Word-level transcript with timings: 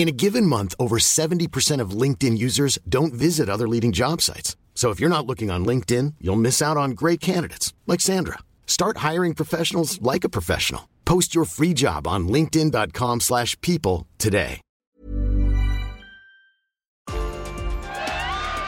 In 0.00 0.08
a 0.08 0.12
given 0.12 0.46
month, 0.46 0.74
over 0.78 0.96
70% 0.96 1.78
of 1.78 1.90
LinkedIn 1.90 2.38
users 2.38 2.78
don't 2.88 3.12
visit 3.12 3.50
other 3.50 3.68
leading 3.68 3.92
job 3.92 4.22
sites. 4.22 4.56
So 4.74 4.88
if 4.88 4.98
you're 4.98 5.10
not 5.10 5.26
looking 5.26 5.50
on 5.50 5.66
LinkedIn, 5.66 6.14
you'll 6.22 6.36
miss 6.36 6.62
out 6.62 6.78
on 6.78 6.92
great 6.92 7.20
candidates 7.20 7.74
like 7.86 8.00
Sandra. 8.00 8.38
Start 8.66 8.96
hiring 9.08 9.34
professionals 9.34 10.00
like 10.00 10.24
a 10.24 10.30
professional. 10.30 10.88
Post 11.04 11.34
your 11.34 11.44
free 11.44 11.74
job 11.74 12.06
on 12.06 12.28
linkedin.com/people 12.28 13.20
slash 13.20 13.60
people 13.60 14.06
today. 14.16 14.62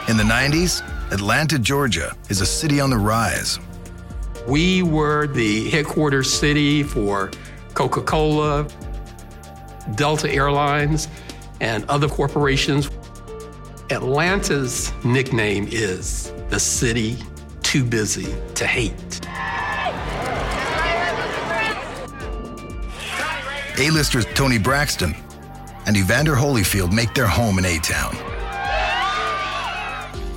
In 0.07 0.19
the 0.19 0.25
90s, 0.25 0.83
Atlanta, 1.11 1.59
Georgia 1.59 2.15
is 2.29 2.43
a 2.43 2.47
city 2.47 2.79
on 2.79 2.91
the 2.91 2.99
rise. 2.99 3.59
We 4.47 4.83
were 4.83 5.29
the 5.29 5.71
headquarters 5.71 6.31
city 6.31 6.83
for 6.83 7.31
Coca 7.73 8.03
Cola, 8.03 8.67
Delta 9.95 10.31
Airlines, 10.31 11.09
and 11.61 11.85
other 11.89 12.09
corporations. 12.09 12.91
Atlanta's 13.91 14.93
nickname 15.05 15.69
is 15.71 16.33
the 16.49 16.59
city 16.59 17.17
too 17.63 17.85
busy 17.85 18.35
to 18.55 18.67
hate. 18.67 19.21
A-listers 23.79 24.27
Toni 24.35 24.59
Braxton 24.59 25.15
and 25.87 25.97
Evander 25.97 26.35
Holyfield 26.35 26.93
make 26.93 27.15
their 27.15 27.27
home 27.27 27.59
in 27.59 27.65
A-Town. 27.65 28.15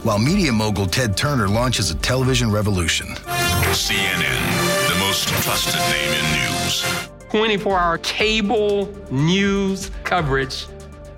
While 0.03 0.19
media 0.19 0.51
mogul 0.51 0.85
Ted 0.85 1.17
Turner 1.17 1.47
launches 1.47 1.89
a 1.89 1.95
television 1.95 2.51
revolution. 2.51 3.07
CNN, 3.07 4.89
the 4.89 5.00
most 5.00 5.28
trusted 5.28 5.75
name 5.91 6.13
in 6.13 6.51
news. 6.53 7.15
24 7.35 7.78
hour 7.78 7.97
cable 7.97 8.90
news 9.12 9.91
coverage 10.06 10.68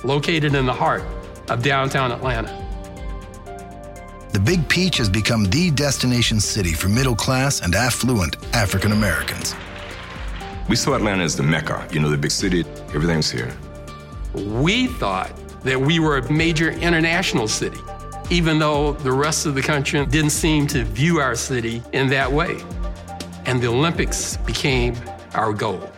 located 0.04 0.56
in 0.56 0.66
the 0.66 0.74
heart 0.74 1.04
of 1.52 1.62
downtown 1.62 2.12
Atlanta. 2.12 2.50
The 4.34 4.40
Big 4.40 4.68
Peach 4.68 4.98
has 4.98 5.10
become 5.10 5.46
the 5.46 5.70
destination 5.70 6.40
city 6.40 6.74
for 6.74 6.90
middle 6.90 7.16
class 7.16 7.62
and 7.62 7.76
affluent 7.76 8.36
African 8.56 8.94
Americans. 8.94 9.54
We 10.68 10.76
saw 10.76 10.96
Atlanta 10.96 11.22
as 11.24 11.36
the 11.36 11.44
Mecca, 11.44 11.88
you 11.92 12.00
know, 12.00 12.10
the 12.10 12.18
big 12.18 12.32
city, 12.32 12.66
everything's 12.96 13.30
here. 13.30 13.56
We 14.34 14.88
thought 14.88 15.32
that 15.66 15.80
we 15.80 16.00
were 16.00 16.18
a 16.18 16.32
major 16.32 16.72
international 16.72 17.48
city, 17.48 17.80
even 18.32 18.58
though 18.58 18.94
the 18.94 19.12
rest 19.12 19.46
of 19.46 19.54
the 19.54 19.62
country 19.62 20.04
didn't 20.08 20.32
seem 20.32 20.66
to 20.66 20.84
view 20.84 21.20
our 21.20 21.36
city 21.36 21.84
in 21.94 22.10
that 22.10 22.32
way. 22.32 22.58
And 23.46 23.62
the 23.62 23.68
Olympics 23.68 24.38
became 24.38 24.96
our 25.36 25.54
goal. 25.54 25.92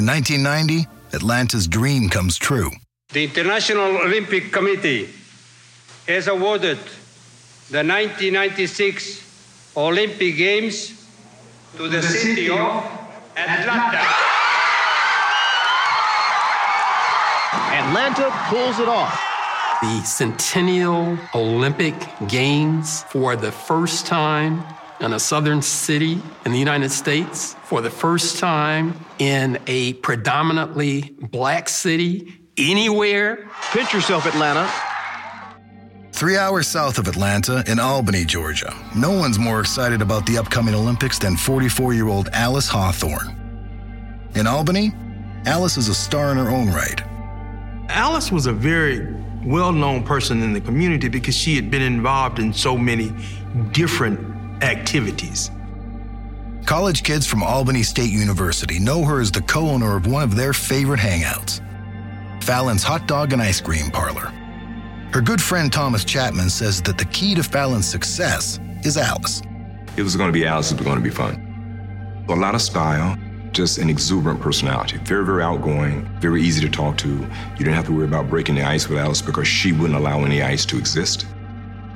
In 0.00 0.06
1990, 0.06 0.88
Atlanta's 1.12 1.68
dream 1.68 2.08
comes 2.08 2.38
true. 2.38 2.70
The 3.12 3.24
International 3.24 3.98
Olympic 3.98 4.50
Committee 4.50 5.10
has 6.08 6.26
awarded 6.26 6.78
the 7.68 7.84
1996 7.84 9.76
Olympic 9.76 10.38
Games 10.38 11.06
to 11.76 11.86
the, 11.86 12.00
city 12.00 12.48
of 12.48 12.82
Atlanta. 13.36 14.00
Atlanta 17.76 18.30
pulls 18.48 18.78
it 18.78 18.88
off. 18.88 19.20
The 19.82 20.02
Centennial 20.04 21.18
Olympic 21.34 21.94
Games 22.26 23.02
for 23.10 23.36
the 23.36 23.52
first 23.52 24.06
time 24.06 24.64
in 25.00 25.12
a 25.12 25.18
southern 25.18 25.62
city 25.62 26.20
in 26.44 26.52
the 26.52 26.58
United 26.58 26.90
States, 26.90 27.54
for 27.64 27.80
the 27.80 27.90
first 27.90 28.38
time 28.38 28.94
in 29.18 29.58
a 29.66 29.94
predominantly 29.94 31.16
black 31.20 31.68
city 31.68 32.40
anywhere. 32.58 33.48
Pinch 33.72 33.92
yourself, 33.92 34.26
Atlanta. 34.26 34.70
Three 36.12 36.36
hours 36.36 36.68
south 36.68 36.98
of 36.98 37.08
Atlanta, 37.08 37.64
in 37.66 37.78
Albany, 37.78 38.26
Georgia, 38.26 38.74
no 38.94 39.10
one's 39.10 39.38
more 39.38 39.60
excited 39.60 40.02
about 40.02 40.26
the 40.26 40.36
upcoming 40.36 40.74
Olympics 40.74 41.18
than 41.18 41.36
44 41.36 41.94
year 41.94 42.08
old 42.08 42.28
Alice 42.34 42.68
Hawthorne. 42.68 43.36
In 44.34 44.46
Albany, 44.46 44.92
Alice 45.46 45.78
is 45.78 45.88
a 45.88 45.94
star 45.94 46.30
in 46.30 46.36
her 46.36 46.50
own 46.50 46.68
right. 46.68 47.00
Alice 47.88 48.30
was 48.30 48.46
a 48.46 48.52
very 48.52 49.14
well 49.44 49.72
known 49.72 50.04
person 50.04 50.42
in 50.42 50.52
the 50.52 50.60
community 50.60 51.08
because 51.08 51.34
she 51.34 51.56
had 51.56 51.70
been 51.70 51.82
involved 51.82 52.38
in 52.38 52.52
so 52.52 52.76
many 52.76 53.10
different 53.72 54.20
activities. 54.62 55.50
College 56.66 57.02
kids 57.02 57.26
from 57.26 57.42
Albany 57.42 57.82
State 57.82 58.10
University 58.10 58.78
know 58.78 59.04
her 59.04 59.20
as 59.20 59.30
the 59.30 59.42
co 59.42 59.68
owner 59.68 59.96
of 59.96 60.06
one 60.06 60.22
of 60.22 60.36
their 60.36 60.52
favorite 60.52 61.00
hangouts 61.00 61.60
Fallon's 62.42 62.82
Hot 62.82 63.06
Dog 63.06 63.32
and 63.32 63.42
Ice 63.42 63.60
Cream 63.60 63.90
Parlor. 63.90 64.32
Her 65.12 65.20
good 65.20 65.42
friend 65.42 65.72
Thomas 65.72 66.04
Chapman 66.04 66.50
says 66.50 66.80
that 66.82 66.96
the 66.96 67.04
key 67.06 67.34
to 67.34 67.42
Fallon's 67.42 67.86
success 67.86 68.60
is 68.84 68.96
Alice. 68.96 69.42
It 69.96 70.02
was 70.02 70.14
going 70.16 70.28
to 70.28 70.32
be 70.32 70.46
Alice, 70.46 70.70
it 70.70 70.78
was 70.78 70.86
going 70.86 70.98
to 70.98 71.02
be 71.02 71.10
fun. 71.10 72.24
A 72.28 72.34
lot 72.34 72.54
of 72.54 72.62
style, 72.62 73.18
just 73.50 73.78
an 73.78 73.90
exuberant 73.90 74.40
personality. 74.40 74.98
Very, 74.98 75.24
very 75.24 75.42
outgoing, 75.42 76.06
very 76.20 76.42
easy 76.42 76.60
to 76.60 76.70
talk 76.70 76.96
to. 76.98 77.08
You 77.08 77.58
didn't 77.58 77.74
have 77.74 77.86
to 77.86 77.92
worry 77.92 78.04
about 78.04 78.30
breaking 78.30 78.54
the 78.54 78.62
ice 78.62 78.88
with 78.88 78.98
Alice 78.98 79.20
because 79.20 79.48
she 79.48 79.72
wouldn't 79.72 79.98
allow 79.98 80.24
any 80.24 80.42
ice 80.42 80.64
to 80.66 80.78
exist. 80.78 81.26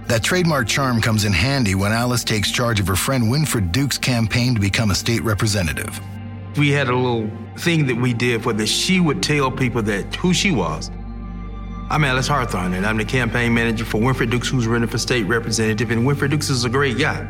That 0.07 0.23
trademark 0.23 0.69
charm 0.69 1.01
comes 1.01 1.25
in 1.25 1.33
handy 1.33 1.75
when 1.75 1.91
Alice 1.91 2.25
takes 2.25 2.51
charge 2.51 2.79
of 2.79 2.87
her 2.87 2.97
friend 2.97 3.25
Winfred 3.25 3.73
Dukes' 3.73 3.97
campaign 3.97 4.55
to 4.55 4.61
become 4.61 4.91
a 4.91 4.95
state 4.95 5.23
representative. 5.23 5.99
We 6.59 6.71
had 6.71 6.89
a 6.89 6.95
little 6.95 7.31
thing 7.57 7.87
that 7.87 7.97
we 7.97 8.13
did 8.13 8.45
where 8.45 8.55
that 8.55 8.67
she 8.67 9.01
would 9.01 9.23
tell 9.23 9.51
people 9.51 9.81
that 9.83 10.15
who 10.17 10.35
she 10.35 10.51
was. 10.51 10.91
I'm 11.89 12.05
Alice 12.05 12.29
Hawthorne, 12.29 12.75
and 12.75 12.87
I'm 12.87 12.99
the 12.99 13.05
campaign 13.05 13.55
manager 13.55 13.87
for 13.87 13.99
Winfred 13.99 14.31
Dukes, 14.31 14.49
who's 14.49 14.67
running 14.67 14.89
for 14.89 14.99
state 14.99 15.25
representative, 15.25 15.91
and 15.91 16.07
Winfred 16.07 16.31
Dukes 16.31 16.51
is 16.51 16.65
a 16.65 16.71
great 16.71 16.99
guy. 16.99 17.21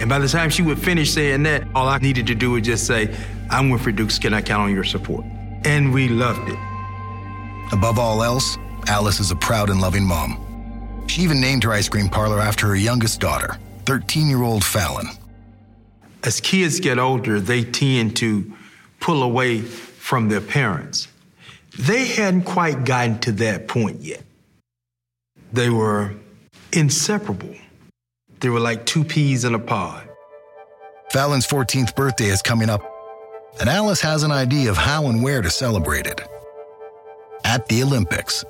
And 0.00 0.08
by 0.08 0.20
the 0.20 0.28
time 0.28 0.50
she 0.50 0.62
would 0.62 0.78
finish 0.78 1.12
saying 1.12 1.42
that, 1.42 1.64
all 1.74 1.88
I 1.88 1.98
needed 1.98 2.28
to 2.28 2.34
do 2.34 2.52
was 2.52 2.62
just 2.62 2.86
say, 2.86 3.14
I'm 3.50 3.70
Winfred 3.70 3.96
Dukes, 3.96 4.20
can 4.20 4.34
I 4.34 4.40
count 4.40 4.62
on 4.62 4.72
your 4.72 4.84
support? 4.84 5.24
And 5.64 5.92
we 5.92 6.08
loved 6.08 6.48
it. 6.48 6.58
Above 7.72 7.98
all 7.98 8.22
else, 8.22 8.56
Alice 8.86 9.18
is 9.18 9.32
a 9.32 9.36
proud 9.36 9.68
and 9.68 9.80
loving 9.80 10.04
mom. 10.04 10.47
She 11.08 11.22
even 11.22 11.40
named 11.40 11.64
her 11.64 11.72
ice 11.72 11.88
cream 11.88 12.08
parlor 12.08 12.38
after 12.38 12.68
her 12.68 12.76
youngest 12.76 13.20
daughter, 13.20 13.56
13 13.86 14.28
year 14.28 14.42
old 14.42 14.62
Fallon. 14.62 15.08
As 16.22 16.40
kids 16.40 16.80
get 16.80 16.98
older, 16.98 17.40
they 17.40 17.64
tend 17.64 18.16
to 18.18 18.52
pull 19.00 19.22
away 19.22 19.60
from 19.60 20.28
their 20.28 20.40
parents. 20.40 21.08
They 21.78 22.06
hadn't 22.06 22.42
quite 22.42 22.84
gotten 22.84 23.18
to 23.20 23.32
that 23.32 23.68
point 23.68 24.00
yet. 24.00 24.22
They 25.52 25.70
were 25.70 26.12
inseparable. 26.72 27.54
They 28.40 28.48
were 28.48 28.60
like 28.60 28.84
two 28.84 29.04
peas 29.04 29.44
in 29.44 29.54
a 29.54 29.58
pod. 29.58 30.08
Fallon's 31.10 31.46
14th 31.46 31.96
birthday 31.96 32.26
is 32.26 32.42
coming 32.42 32.68
up, 32.68 32.82
and 33.60 33.68
Alice 33.68 34.00
has 34.02 34.24
an 34.24 34.30
idea 34.30 34.70
of 34.70 34.76
how 34.76 35.06
and 35.06 35.22
where 35.22 35.40
to 35.40 35.50
celebrate 35.50 36.06
it. 36.06 36.20
At 37.44 37.66
the 37.68 37.82
Olympics. 37.82 38.44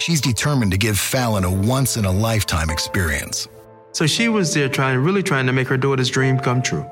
She's 0.00 0.22
determined 0.22 0.72
to 0.72 0.78
give 0.78 0.98
Fallon 0.98 1.44
a 1.44 1.52
once 1.52 1.98
in 1.98 2.06
a 2.06 2.10
lifetime 2.10 2.70
experience. 2.70 3.46
So 3.92 4.06
she 4.06 4.30
was 4.30 4.54
there 4.54 4.70
trying, 4.70 4.98
really 5.00 5.22
trying 5.22 5.44
to 5.44 5.52
make 5.52 5.68
her 5.68 5.76
daughter's 5.76 6.08
dream 6.08 6.38
come 6.38 6.62
true. 6.62 6.86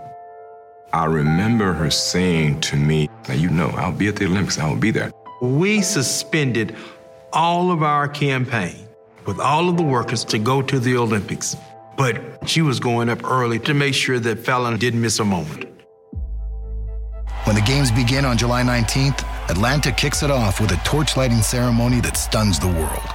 I 0.93 1.07
remember 1.07 1.73
her 1.73 1.91
saying 1.91 2.61
to 2.63 2.77
me, 2.77 3.09
Now, 3.27 3.35
you 3.35 3.49
know, 3.49 3.71
I'll 3.71 3.93
be 3.93 4.09
at 4.09 4.17
the 4.17 4.27
Olympics, 4.27 4.59
I'll 4.59 4.77
be 4.77 4.91
there. 4.91 5.11
We 5.41 5.81
suspended 5.81 6.77
all 7.33 7.71
of 7.71 7.83
our 7.83 8.09
campaign 8.09 8.87
with 9.25 9.41
all 9.41 9.71
of 9.71 9.79
the 9.79 9.83
workers 9.83 10.23
to 10.27 10.39
go 10.39 10.61
to 10.61 10.79
the 10.79 10.99
Olympics. 10.99 11.57
But 11.97 12.47
she 12.47 12.61
was 12.61 12.79
going 12.79 13.09
up 13.09 13.25
early 13.25 13.59
to 13.61 13.73
make 13.73 13.95
sure 13.95 14.19
that 14.21 14.41
Fallon 14.41 14.79
didn't 14.79 15.01
miss 15.01 15.19
a 15.19 15.25
moment. 15.25 15.65
When 17.45 17.57
the 17.57 17.63
games 17.63 17.91
begin 17.91 18.27
on 18.27 18.37
July 18.37 18.63
19th, 18.63 19.25
Atlanta 19.51 19.91
kicks 19.91 20.23
it 20.23 20.31
off 20.31 20.61
with 20.61 20.73
a 20.73 20.77
torchlighting 20.77 21.43
ceremony 21.43 22.01
that 22.03 22.19
stuns 22.19 22.59
the 22.59 22.67
world. 22.67 23.09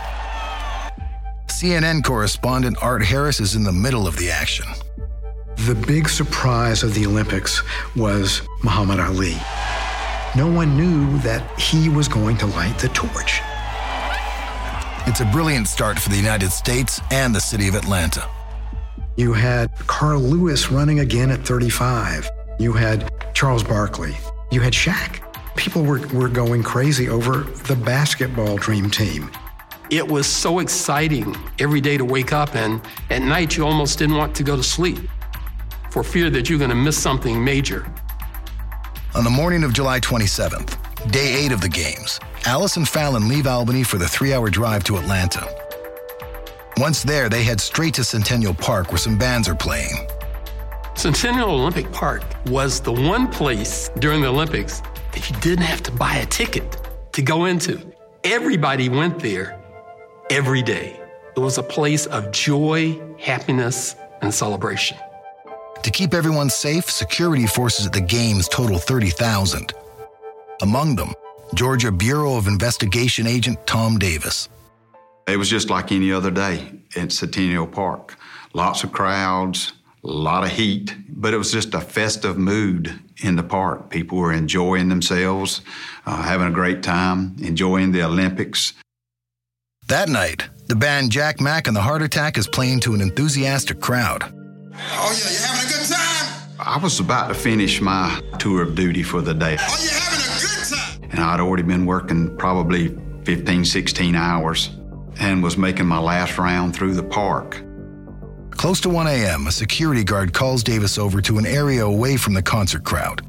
CNN 1.46 2.04
correspondent 2.04 2.76
Art 2.82 3.04
Harris 3.06 3.40
is 3.40 3.54
in 3.54 3.64
the 3.64 3.72
middle 3.72 4.08
of 4.08 4.18
the 4.18 4.32
action. 4.32 4.66
The 5.68 5.76
big 5.76 6.10
surprise 6.10 6.82
of 6.82 6.96
the 6.96 7.06
Olympics 7.06 7.62
was 7.96 8.42
Muhammad 8.64 9.00
Ali. 9.00 9.38
No 10.36 10.52
one 10.52 10.76
knew 10.76 11.20
that 11.20 11.60
he 11.60 11.88
was 11.88 12.08
going 12.08 12.38
to 12.38 12.48
light 12.48 12.80
the 12.80 12.90
torch. 12.90 13.40
It's 15.06 15.20
a 15.20 15.30
brilliant 15.32 15.68
start 15.68 16.00
for 16.00 16.10
the 16.10 16.18
United 16.18 16.52
States 16.52 17.00
and 17.12 17.36
the 17.36 17.42
city 17.42 17.68
of 17.68 17.76
Atlanta. 17.76 18.28
You 19.18 19.34
had 19.34 19.72
Carl 19.86 20.20
Lewis 20.20 20.72
running 20.72 21.02
again 21.02 21.30
at 21.30 21.46
35. 21.46 22.28
You 22.60 22.74
had 22.74 23.12
Charles 23.36 23.64
Barkley. 23.64 24.16
You 24.52 24.62
had 24.62 24.74
Shaq. 24.74 25.20
People 25.56 25.84
were, 25.84 26.06
were 26.08 26.30
going 26.30 26.64
crazy 26.64 27.10
over 27.10 27.44
the 27.68 27.76
basketball 27.76 28.58
dream 28.58 28.90
team. 28.90 29.30
It 29.90 30.08
was 30.08 30.26
so 30.26 30.60
exciting 30.60 31.36
every 31.60 31.80
day 31.80 31.98
to 31.98 32.06
wake 32.06 32.34
up, 32.34 32.56
and 32.56 32.82
at 33.10 33.22
night 33.22 33.56
you 33.56 33.66
almost 33.66 34.00
didn't 34.00 34.16
want 34.16 34.36
to 34.36 34.44
go 34.44 34.56
to 34.56 34.64
sleep 34.64 34.98
for 35.92 36.04
fear 36.04 36.30
that 36.32 36.50
you're 36.50 36.58
going 36.58 36.72
to 36.72 36.76
miss 36.76 36.98
something 36.98 37.44
major. 37.44 37.86
On 39.14 39.24
the 39.24 39.30
morning 39.30 39.64
of 39.64 39.74
July 39.74 40.00
27th, 40.00 41.12
day 41.12 41.36
eight 41.36 41.52
of 41.52 41.62
the 41.62 41.70
games, 41.70 42.20
Alice 42.46 42.78
and 42.78 42.90
Fallon 42.90 43.28
leave 43.28 43.46
Albany 43.46 43.84
for 43.84 43.98
the 43.98 44.08
three 44.08 44.34
hour 44.34 44.50
drive 44.50 44.84
to 44.86 44.98
Atlanta. 44.98 45.48
Once 46.78 47.04
there, 47.04 47.30
they 47.30 47.44
head 47.44 47.62
straight 47.62 47.94
to 47.94 48.04
Centennial 48.04 48.56
Park 48.56 48.90
where 48.90 48.98
some 48.98 49.18
bands 49.18 49.48
are 49.48 49.56
playing. 49.56 50.08
Centennial 50.96 51.52
Olympic 51.52 51.92
Park 51.92 52.24
was 52.48 52.80
the 52.80 52.92
one 52.92 53.28
place 53.28 53.90
during 54.00 54.22
the 54.22 54.28
Olympics 54.28 54.82
that 55.14 55.30
you 55.30 55.36
didn't 55.38 55.66
have 55.66 55.84
to 55.84 55.92
buy 55.92 56.16
a 56.18 56.26
ticket 56.26 56.78
to 57.14 57.22
go 57.22 57.46
into. 57.46 57.80
Everybody 58.24 58.90
went 58.90 59.20
there 59.20 59.60
every 60.30 60.62
day. 60.62 61.00
It 61.36 61.40
was 61.40 61.58
a 61.58 61.64
place 61.64 62.06
of 62.06 62.32
joy, 62.32 63.00
happiness, 63.20 63.96
and 64.22 64.34
celebration. 64.34 64.98
To 65.82 65.92
keep 65.92 66.14
everyone 66.14 66.50
safe, 66.50 66.90
security 66.90 67.46
forces 67.46 67.86
at 67.86 67.94
the 67.94 68.02
games 68.02 68.48
total 68.48 68.78
30,000. 68.78 69.74
Among 70.62 70.96
them, 70.96 71.14
Georgia 71.56 71.92
Bureau 71.92 72.38
of 72.38 72.48
Investigation 72.48 73.28
agent 73.28 73.66
Tom 73.68 73.98
Davis. 73.98 74.48
It 75.28 75.38
was 75.38 75.50
just 75.50 75.70
like 75.70 75.92
any 75.92 76.12
other 76.12 76.32
day 76.32 76.72
at 76.96 77.12
Centennial 77.12 77.68
Park. 77.68 78.16
Lots 78.54 78.84
of 78.84 78.92
crowds, 78.92 79.74
a 80.04 80.08
lot 80.08 80.44
of 80.44 80.50
heat, 80.50 80.96
but 81.10 81.34
it 81.34 81.38
was 81.38 81.52
just 81.52 81.74
a 81.74 81.80
festive 81.80 82.38
mood 82.38 83.00
in 83.24 83.36
the 83.36 83.44
park. 83.44 83.90
People 83.90 84.18
were 84.18 84.34
enjoying 84.34 84.90
themselves, 84.90 85.62
uh, 86.06 86.22
having 86.24 86.48
a 86.48 86.52
great 86.52 86.84
time, 86.84 87.36
enjoying 87.42 87.92
the 87.92 88.04
Olympics. 88.04 88.74
That 89.88 90.10
night, 90.10 90.50
the 90.68 90.76
band 90.76 91.12
Jack 91.12 91.40
Mack 91.40 91.68
and 91.68 91.76
the 91.76 91.82
Heart 91.82 92.02
Attack 92.02 92.38
is 92.38 92.48
playing 92.48 92.82
to 92.82 92.94
an 92.94 93.02
enthusiastic 93.02 93.80
crowd. 93.80 94.24
Oh, 94.24 94.30
yeah, 95.18 95.32
you're 95.32 95.42
having 95.42 95.70
a 95.70 95.72
good 95.72 95.88
time? 95.88 96.50
I 96.60 96.80
was 96.82 97.00
about 97.00 97.28
to 97.30 97.34
finish 97.34 97.80
my 97.80 98.22
tour 98.40 98.62
of 98.62 98.76
duty 98.76 99.04
for 99.04 99.22
the 99.22 99.34
day. 99.34 99.58
Oh, 99.60 99.78
you 99.82 99.90
having 99.90 100.20
a 100.20 100.40
good 100.40 101.02
time? 101.02 101.10
And 101.12 101.20
I'd 101.20 101.40
already 101.40 101.64
been 101.64 101.86
working 101.86 102.36
probably 102.38 102.98
15, 103.24 103.64
16 103.66 104.16
hours 104.16 104.70
and 105.20 105.44
was 105.44 105.58
making 105.58 105.86
my 105.86 106.00
last 106.00 106.38
round 106.38 106.76
through 106.76 106.96
the 106.96 107.04
park. 107.04 107.62
Close 108.56 108.80
to 108.82 108.90
1 108.90 109.08
a.m., 109.08 109.48
a 109.48 109.52
security 109.52 110.04
guard 110.04 110.34
calls 110.34 110.64
Davis 110.64 110.98
over 110.98 111.22
to 111.22 111.38
an 111.38 111.46
area 111.46 111.86
away 111.86 112.16
from 112.18 112.34
the 112.34 112.42
concert 112.42 112.84
crowd. 112.84 113.26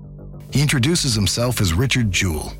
He 0.53 0.63
introduces 0.63 1.15
himself 1.15 1.61
as 1.61 1.75
Richard 1.75 2.13
Jewell. 2.13 2.53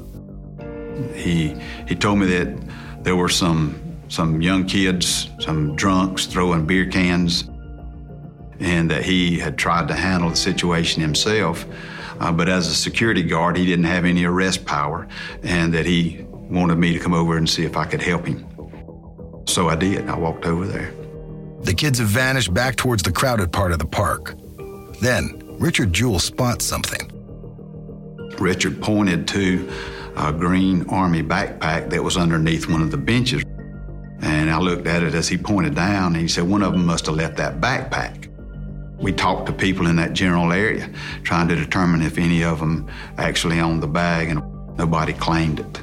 He, 1.15 1.57
he 1.87 1.95
told 1.95 2.19
me 2.19 2.27
that 2.27 3.05
there 3.05 3.15
were 3.15 3.29
some, 3.29 4.01
some 4.09 4.43
young 4.43 4.67
kids, 4.67 5.31
some 5.39 5.77
drunks 5.77 6.27
throwing 6.27 6.67
beer 6.67 6.87
cans, 6.87 7.45
and 8.59 8.91
that 8.91 9.05
he 9.05 9.39
had 9.39 9.57
tried 9.57 9.87
to 9.89 9.95
handle 9.95 10.31
the 10.31 10.37
situation 10.37 11.03
himself. 11.03 11.67
Uh, 12.19 12.33
but 12.33 12.49
as 12.49 12.69
a 12.69 12.75
security 12.75 13.23
guard, 13.23 13.57
he 13.57 13.67
didn't 13.67 13.85
have 13.85 14.05
any 14.05 14.25
arrest 14.25 14.65
power, 14.65 15.07
and 15.43 15.73
that 15.75 15.87
he 15.87 16.27
wanted 16.31 16.77
me 16.77 16.93
to 16.93 16.99
come 16.99 17.15
over 17.15 17.37
and 17.37 17.49
see 17.49 17.65
if 17.65 17.77
I 17.77 17.85
could 17.85 18.03
help 18.03 18.27
him. 18.27 18.47
So 19.47 19.69
I 19.69 19.77
did. 19.77 20.09
I 20.09 20.17
walked 20.17 20.47
over 20.47 20.67
there. 20.67 20.93
The 21.65 21.73
kids 21.73 21.99
have 21.99 22.09
vanished 22.09 22.53
back 22.53 22.77
towards 22.77 23.03
the 23.03 23.11
crowded 23.11 23.51
part 23.51 23.73
of 23.73 23.79
the 23.79 23.87
park. 23.87 24.35
Then, 25.01 25.43
Richard 25.59 25.95
Jewell 25.95 26.19
spots 26.19 26.63
something. 26.63 27.11
Richard 28.39 28.83
pointed 28.83 29.27
to 29.29 29.73
a 30.15 30.31
green 30.31 30.87
army 30.91 31.23
backpack 31.23 31.89
that 31.89 32.05
was 32.05 32.19
underneath 32.19 32.69
one 32.69 32.83
of 32.83 32.91
the 32.91 32.99
benches. 32.99 33.43
And 34.21 34.51
I 34.51 34.59
looked 34.59 34.87
at 34.87 35.03
it 35.03 35.15
as 35.15 35.27
he 35.27 35.39
pointed 35.39 35.75
down, 35.75 36.13
and 36.13 36.21
he 36.21 36.29
said, 36.29 36.45
One 36.45 36.63
of 36.63 36.73
them 36.73 36.85
must 36.85 37.07
have 37.07 37.15
left 37.15 37.39
that 37.39 37.63
backpack. 37.63 38.29
We 38.99 39.13
talked 39.13 39.47
to 39.47 39.53
people 39.55 39.87
in 39.87 39.97
that 39.97 40.13
general 40.13 40.53
area, 40.53 40.91
trying 41.23 41.49
to 41.49 41.57
determine 41.57 42.03
if 42.03 42.19
any 42.19 42.45
of 42.45 42.61
them 42.61 42.91
actually 43.17 43.61
owned 43.61 43.83
the 43.83 43.89
bag, 43.89 44.29
and 44.29 44.43
nobody 44.77 45.15
claimed 45.15 45.61
it. 45.61 45.81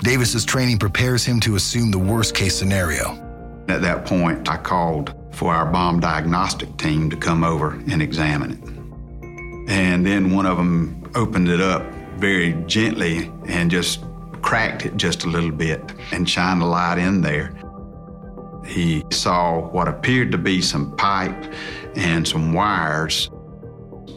Davis's 0.00 0.44
training 0.44 0.78
prepares 0.78 1.24
him 1.24 1.40
to 1.40 1.56
assume 1.56 1.90
the 1.90 1.98
worst 1.98 2.34
case 2.34 2.54
scenario. 2.54 3.27
At 3.68 3.82
that 3.82 4.06
point, 4.06 4.48
I 4.48 4.56
called 4.56 5.14
for 5.32 5.52
our 5.52 5.66
bomb 5.66 6.00
diagnostic 6.00 6.76
team 6.78 7.10
to 7.10 7.16
come 7.16 7.44
over 7.44 7.72
and 7.72 8.00
examine 8.00 8.52
it. 8.52 9.70
And 9.70 10.06
then 10.06 10.34
one 10.34 10.46
of 10.46 10.56
them 10.56 11.10
opened 11.14 11.48
it 11.48 11.60
up 11.60 11.82
very 12.16 12.54
gently 12.66 13.30
and 13.46 13.70
just 13.70 14.02
cracked 14.40 14.86
it 14.86 14.96
just 14.96 15.24
a 15.24 15.28
little 15.28 15.50
bit 15.50 15.82
and 16.12 16.28
shined 16.28 16.62
a 16.62 16.64
light 16.64 16.98
in 16.98 17.20
there. 17.20 17.54
He 18.64 19.04
saw 19.10 19.68
what 19.68 19.86
appeared 19.86 20.32
to 20.32 20.38
be 20.38 20.62
some 20.62 20.96
pipe 20.96 21.52
and 21.94 22.26
some 22.26 22.52
wires 22.54 23.30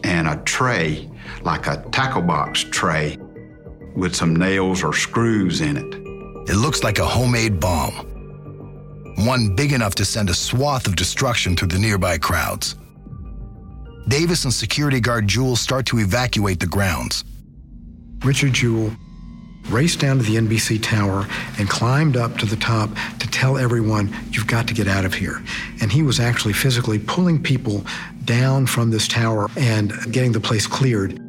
and 0.04 0.28
a 0.28 0.38
tray, 0.46 1.10
like 1.44 1.68
a 1.68 1.84
tackle 1.92 2.22
box 2.22 2.64
tray, 2.64 3.18
with 3.96 4.16
some 4.16 4.36
nails 4.36 4.84
or 4.84 4.94
screws 4.94 5.60
in 5.60 5.78
it. 5.78 6.50
It 6.50 6.56
looks 6.56 6.84
like 6.84 7.00
a 7.00 7.06
homemade 7.06 7.60
bomb, 7.60 8.08
one 9.26 9.56
big 9.56 9.72
enough 9.72 9.96
to 9.96 10.06
send 10.06 10.30
a 10.30 10.34
swath 10.34 10.88
of 10.88 10.96
destruction 10.96 11.56
through 11.56 11.70
the 11.70 11.80
nearby 11.80 12.18
crowds. 12.18 12.76
Davis 14.08 14.44
and 14.44 14.54
security 14.54 15.00
guard 15.00 15.28
Jewell 15.28 15.56
start 15.56 15.86
to 15.88 16.00
evacuate 16.00 16.60
the 16.60 16.68
grounds. 16.68 17.24
Richard 18.24 18.54
Jewell 18.54 18.92
raced 19.70 20.00
down 20.00 20.18
to 20.18 20.24
the 20.24 20.36
NBC 20.36 20.82
tower 20.82 21.28
and 21.58 21.70
climbed 21.70 22.18
up 22.18 22.38
to 22.38 22.46
the 22.46 22.56
top 22.56 22.90
to 23.20 23.28
tell 23.30 23.58
everyone, 23.58 24.14
You've 24.32 24.48
got 24.48 24.68
to 24.68 24.74
get 24.74 24.88
out 24.88 25.06
of 25.06 25.14
here. 25.14 25.42
And 25.82 25.92
he 25.92 26.04
was 26.04 26.20
actually 26.20 26.54
physically 26.54 27.00
pulling 27.00 27.42
people 27.42 27.86
down 28.26 28.66
from 28.66 28.92
this 28.92 29.08
tower 29.08 29.50
and 29.58 29.94
getting 30.12 30.32
the 30.32 30.40
place 30.40 30.68
cleared. 30.68 31.20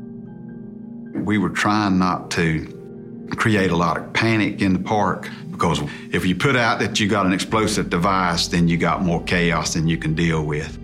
We 1.15 1.39
were 1.39 1.51
trying 1.51 1.99
not 1.99 2.31
to 2.33 3.29
create 3.37 3.71
a 3.71 3.77
lot 3.77 3.97
of 3.97 4.13
panic 4.13 4.61
in 4.61 4.73
the 4.73 4.79
park 4.79 5.29
because 5.53 5.81
if 6.11 6.27
you 6.27 6.35
put 6.35 6.57
out 6.57 6.81
that 6.81 6.99
you 6.99 7.09
got 7.09 7.27
an 7.27 7.33
explosive 7.33 7.91
device, 7.91 8.49
then 8.49 8.67
you 8.67 8.77
got 8.77 9.03
more 9.03 9.23
chaos 9.23 9.75
than 9.75 9.87
you 9.87 9.97
can 9.97 10.15
deal 10.15 10.45
with. 10.45 10.79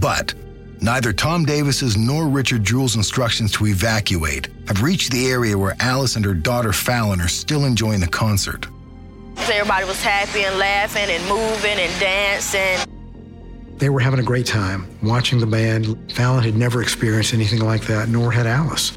But 0.00 0.34
neither 0.80 1.12
Tom 1.12 1.44
Davis's 1.44 1.96
nor 1.96 2.28
Richard 2.28 2.64
Jewell's 2.64 2.96
instructions 2.96 3.52
to 3.52 3.66
evacuate 3.66 4.48
have 4.68 4.82
reached 4.82 5.10
the 5.10 5.26
area 5.28 5.58
where 5.58 5.76
Alice 5.80 6.16
and 6.16 6.24
her 6.24 6.34
daughter 6.34 6.72
Fallon 6.72 7.20
are 7.20 7.28
still 7.28 7.64
enjoying 7.64 8.00
the 8.00 8.06
concert. 8.06 8.66
Everybody 9.36 9.84
was 9.84 10.02
happy 10.02 10.44
and 10.44 10.58
laughing 10.58 11.08
and 11.08 11.22
moving 11.28 11.78
and 11.78 12.00
dancing. 12.00 12.86
They 13.78 13.88
were 13.88 14.00
having 14.00 14.20
a 14.20 14.22
great 14.22 14.46
time 14.46 14.86
watching 15.02 15.40
the 15.40 15.46
band. 15.46 16.12
Fallon 16.12 16.44
had 16.44 16.54
never 16.54 16.82
experienced 16.82 17.34
anything 17.34 17.60
like 17.60 17.82
that, 17.86 18.08
nor 18.08 18.30
had 18.30 18.46
Alice. 18.46 18.96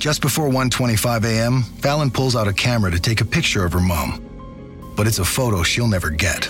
Just 0.00 0.22
before 0.22 0.48
1:25 0.48 1.24
a.m., 1.24 1.62
Fallon 1.82 2.10
pulls 2.10 2.34
out 2.34 2.48
a 2.48 2.54
camera 2.54 2.90
to 2.90 2.98
take 2.98 3.20
a 3.20 3.24
picture 3.26 3.66
of 3.66 3.74
her 3.74 3.80
mom. 3.80 4.26
but 4.96 5.06
it's 5.06 5.18
a 5.18 5.24
photo 5.24 5.62
she'll 5.62 5.86
never 5.86 6.08
get. 6.10 6.48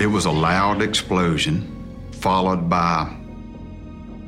It 0.00 0.06
was 0.06 0.26
a 0.26 0.30
loud 0.30 0.80
explosion, 0.80 1.66
followed 2.12 2.68
by 2.68 3.12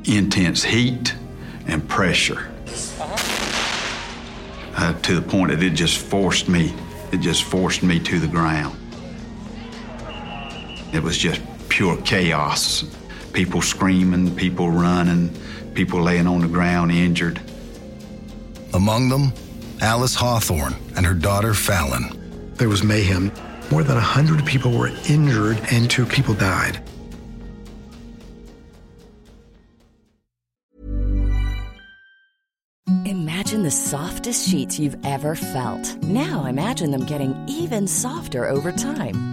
intense 0.03 0.63
heat 0.63 1.15
and 1.65 1.87
pressure. 1.87 2.51
Uh, 4.75 4.93
to 5.01 5.15
the 5.15 5.21
point 5.21 5.51
that 5.51 5.63
it 5.63 5.71
just 5.71 5.97
forced 5.97 6.49
me, 6.49 6.73
it 7.13 7.21
just 7.21 7.43
forced 7.43 7.83
me 7.83 7.99
to 7.99 8.19
the 8.19 8.27
ground. 8.27 8.77
It 10.93 11.01
was 11.01 11.17
just 11.17 11.41
pure 11.73 11.97
chaos. 12.03 12.83
People 13.33 13.59
screaming, 13.59 14.35
people 14.35 14.69
running, 14.69 15.35
people 15.73 15.99
laying 15.99 16.27
on 16.27 16.41
the 16.41 16.47
ground 16.47 16.91
injured. 16.91 17.41
Among 18.75 19.09
them, 19.09 19.33
Alice 19.81 20.13
Hawthorne 20.13 20.75
and 20.95 21.03
her 21.03 21.15
daughter 21.15 21.55
Fallon. 21.55 22.53
There 22.57 22.69
was 22.69 22.83
mayhem. 22.83 23.31
More 23.71 23.81
than 23.81 23.95
100 23.95 24.45
people 24.45 24.77
were 24.77 24.91
injured 25.09 25.59
and 25.71 25.89
two 25.89 26.05
people 26.05 26.35
died. 26.35 26.79
Imagine 33.07 33.63
the 33.63 33.71
softest 33.71 34.47
sheets 34.47 34.77
you've 34.77 35.03
ever 35.03 35.33
felt. 35.33 35.97
Now 36.03 36.45
imagine 36.45 36.91
them 36.91 37.07
getting 37.07 37.33
even 37.47 37.87
softer 37.87 38.47
over 38.47 38.71
time. 38.71 39.32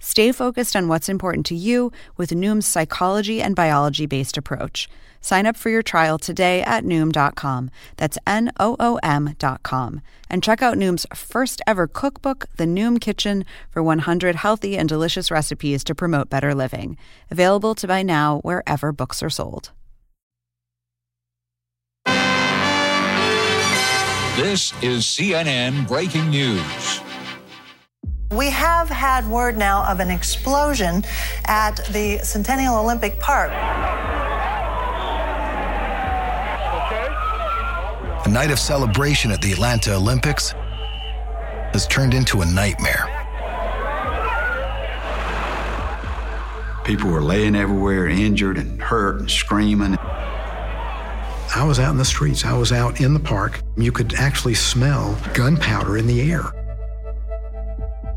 Stay 0.00 0.32
focused 0.32 0.74
on 0.74 0.88
what's 0.88 1.08
important 1.08 1.46
to 1.46 1.54
you 1.54 1.92
with 2.16 2.30
Noom's 2.30 2.66
psychology 2.66 3.40
and 3.40 3.54
biology 3.54 4.06
based 4.06 4.36
approach. 4.36 4.88
Sign 5.20 5.46
up 5.46 5.56
for 5.56 5.68
your 5.68 5.82
trial 5.82 6.18
today 6.18 6.62
at 6.62 6.84
Noom.com. 6.84 7.70
That's 7.96 8.18
N 8.26 8.50
O 8.58 8.76
O 8.80 8.98
M.com. 9.02 10.00
And 10.30 10.42
check 10.42 10.62
out 10.62 10.78
Noom's 10.78 11.06
first 11.14 11.60
ever 11.66 11.86
cookbook, 11.86 12.46
The 12.56 12.64
Noom 12.64 13.00
Kitchen, 13.00 13.44
for 13.70 13.82
100 13.82 14.36
healthy 14.36 14.78
and 14.78 14.88
delicious 14.88 15.30
recipes 15.30 15.84
to 15.84 15.94
promote 15.94 16.30
better 16.30 16.54
living. 16.54 16.96
Available 17.30 17.74
to 17.74 17.86
buy 17.86 18.02
now 18.02 18.38
wherever 18.38 18.92
books 18.92 19.22
are 19.22 19.30
sold. 19.30 19.72
This 24.36 24.72
is 24.82 25.04
CNN 25.04 25.86
Breaking 25.86 26.30
News. 26.30 26.99
We 28.30 28.48
have 28.50 28.88
had 28.88 29.28
word 29.28 29.56
now 29.56 29.84
of 29.90 29.98
an 29.98 30.08
explosion 30.08 31.02
at 31.46 31.84
the 31.90 32.18
Centennial 32.18 32.76
Olympic 32.76 33.18
Park. 33.18 33.50
A 38.24 38.28
night 38.28 38.52
of 38.52 38.60
celebration 38.60 39.32
at 39.32 39.42
the 39.42 39.50
Atlanta 39.50 39.96
Olympics 39.96 40.52
has 41.72 41.88
turned 41.88 42.14
into 42.14 42.42
a 42.42 42.46
nightmare. 42.46 43.08
People 46.84 47.10
were 47.10 47.22
laying 47.22 47.56
everywhere, 47.56 48.06
injured 48.06 48.58
and 48.58 48.80
hurt 48.80 49.18
and 49.18 49.28
screaming. 49.28 49.96
I 49.98 51.64
was 51.66 51.80
out 51.80 51.90
in 51.90 51.96
the 51.96 52.04
streets. 52.04 52.44
I 52.44 52.56
was 52.56 52.70
out 52.70 53.00
in 53.00 53.12
the 53.12 53.18
park. 53.18 53.60
You 53.76 53.90
could 53.90 54.14
actually 54.14 54.54
smell 54.54 55.18
gunpowder 55.34 55.98
in 55.98 56.06
the 56.06 56.30
air. 56.30 56.52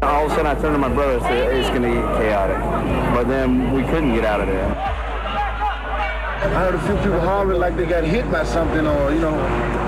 All 0.04 0.26
of 0.26 0.32
a 0.32 0.36
sudden, 0.36 0.48
I 0.48 0.54
turned 0.56 0.76
to 0.76 0.78
my 0.78 0.90
brother 0.90 1.14
and 1.14 1.22
said, 1.24 1.56
it's 1.56 1.70
going 1.70 1.84
to 1.84 1.90
get 1.90 2.18
chaotic. 2.18 2.58
But 3.14 3.28
then 3.28 3.72
we 3.74 3.84
couldn't 3.84 4.14
get 4.14 4.26
out 4.26 4.42
of 4.42 4.48
there. 4.48 4.66
I 6.44 6.48
heard 6.50 6.76
a 6.76 6.82
few 6.82 6.96
people 6.98 7.22
hollering 7.22 7.60
like 7.60 7.78
they 7.78 7.86
got 7.86 8.04
hit 8.04 8.30
by 8.30 8.44
something 8.44 8.86
or, 8.86 9.12
you 9.14 9.20
know, 9.20 9.34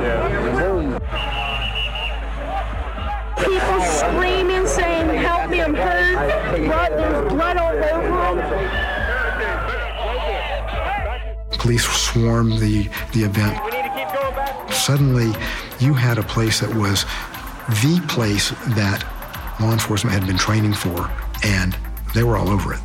yeah. 0.02 0.28
boom. 0.56 0.94
People 3.38 3.82
screaming, 3.82 4.66
saying, 4.66 5.10
help 5.22 5.50
me, 5.50 5.62
I'm 5.62 5.74
hurt. 5.74 6.56
Blood, 6.66 6.92
there's 6.94 7.28
blood 7.34 7.58
all 7.58 7.74
over 7.74 8.08
them. 8.08 8.40
Police 11.60 11.86
swarmed 11.86 12.60
the, 12.60 12.90
the 13.12 13.24
event. 13.24 13.60
Suddenly, 14.72 15.34
you 15.80 15.94
had 15.94 16.18
a 16.18 16.24
place 16.24 16.62
that 16.62 16.74
was 16.74 17.06
the 17.84 18.00
place 18.08 18.52
that 18.76 19.04
law 19.60 19.72
enforcement 19.72 20.14
had 20.14 20.28
been 20.28 20.38
training 20.38 20.74
for, 20.74 21.10
and 21.44 21.78
they 22.14 22.24
were 22.24 22.38
all 22.38 22.50
over 22.50 22.74
it. 22.74 22.80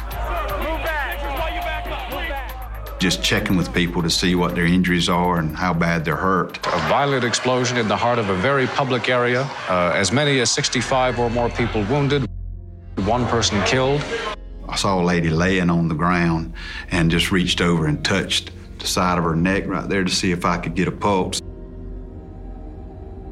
Just 2.98 3.22
checking 3.24 3.56
with 3.56 3.72
people 3.72 4.02
to 4.02 4.10
see 4.10 4.34
what 4.34 4.54
their 4.54 4.66
injuries 4.66 5.08
are 5.08 5.38
and 5.38 5.56
how 5.56 5.72
bad 5.72 6.04
they're 6.04 6.16
hurt. 6.16 6.58
A 6.66 6.78
violent 6.88 7.24
explosion 7.24 7.78
in 7.78 7.88
the 7.88 7.96
heart 7.96 8.18
of 8.18 8.28
a 8.28 8.36
very 8.36 8.66
public 8.66 9.08
area. 9.08 9.42
Uh, 9.68 9.92
as 9.94 10.12
many 10.12 10.38
as 10.40 10.50
65 10.50 11.18
or 11.18 11.30
more 11.30 11.48
people 11.48 11.82
wounded. 11.84 12.28
one 12.96 13.26
person 13.26 13.62
killed. 13.64 14.04
I 14.68 14.76
saw 14.76 15.00
a 15.00 15.04
lady 15.04 15.30
laying 15.30 15.70
on 15.70 15.88
the 15.88 15.94
ground 15.94 16.52
and 16.90 17.10
just 17.10 17.32
reached 17.32 17.62
over 17.62 17.86
and 17.86 18.04
touched 18.04 18.50
the 18.78 18.86
side 18.86 19.16
of 19.16 19.24
her 19.24 19.34
neck 19.34 19.66
right 19.66 19.88
there 19.88 20.04
to 20.04 20.10
see 20.10 20.30
if 20.30 20.44
I 20.44 20.58
could 20.58 20.74
get 20.74 20.86
a 20.86 20.92
pulse. 20.92 21.40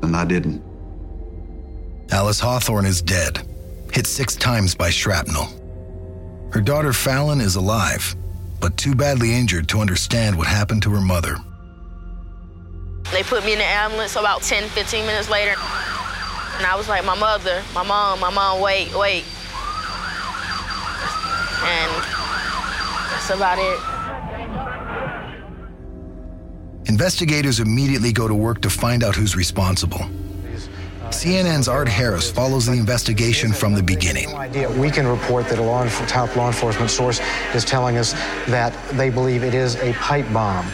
And 0.02 0.16
I 0.16 0.25
didn't. 0.25 0.62
Alice 2.11 2.41
Hawthorne 2.41 2.87
is 2.87 3.03
dead, 3.03 3.47
hit 3.93 4.07
six 4.07 4.35
times 4.35 4.75
by 4.75 4.88
shrapnel. 4.88 5.47
Her 6.53 6.62
daughter 6.62 6.95
Fallon 6.95 7.41
is 7.41 7.57
alive, 7.57 8.17
but 8.61 8.79
too 8.79 8.95
badly 8.95 9.35
injured 9.35 9.69
to 9.69 9.81
understand 9.81 10.37
what 10.37 10.47
happened 10.47 10.83
to 10.85 10.91
her 10.91 11.03
mother. 11.03 11.37
They 13.12 13.23
put 13.23 13.45
me 13.45 13.53
in 13.53 13.59
the 13.59 13.65
ambulance 13.65 14.17
about 14.17 14.41
10, 14.43 14.69
15 14.71 15.07
minutes 15.07 15.29
later. 15.29 15.50
And 15.50 16.67
I 16.67 16.75
was 16.77 16.88
like, 16.88 17.05
my 17.05 17.15
mother, 17.19 17.62
my 17.75 17.83
mom, 17.83 18.21
my 18.21 18.31
mom, 18.31 18.61
wait, 18.61 18.95
wait. 18.95 19.25
And 21.62 21.93
that's 23.11 23.31
about 23.31 23.59
it. 23.59 23.79
Investigators 26.88 27.61
immediately 27.61 28.12
go 28.12 28.27
to 28.27 28.35
work 28.35 28.62
to 28.62 28.71
find 28.71 29.05
out 29.05 29.15
who's 29.15 29.37
responsible. 29.37 30.09
CNN's 31.11 31.69
Art 31.69 31.88
Harris 31.88 32.31
follows 32.31 32.67
the 32.67 32.73
investigation 32.73 33.53
from 33.53 33.75
the 33.75 33.83
beginning. 33.83 34.29
idea. 34.35 34.71
We 34.71 34.91
can 34.91 35.07
report 35.07 35.49
that 35.49 35.59
a 35.59 35.62
law 35.62 35.85
enf- 35.85 36.07
top 36.09 36.35
law 36.37 36.47
enforcement 36.49 36.91
source 36.91 37.21
is 37.55 37.65
telling 37.65 37.97
us 37.97 38.12
that 38.47 38.73
they 38.97 39.11
believe 39.11 39.43
it 39.43 39.55
is 39.55 39.77
a 39.77 39.93
pipe 39.95 40.31
bomb. 40.33 40.67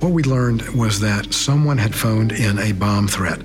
What 0.00 0.12
we 0.12 0.22
learned 0.24 0.62
was 0.70 0.98
that 1.00 1.32
someone 1.32 1.78
had 1.78 1.94
phoned 1.94 2.32
in 2.32 2.58
a 2.58 2.72
bomb 2.72 3.06
threat. 3.08 3.40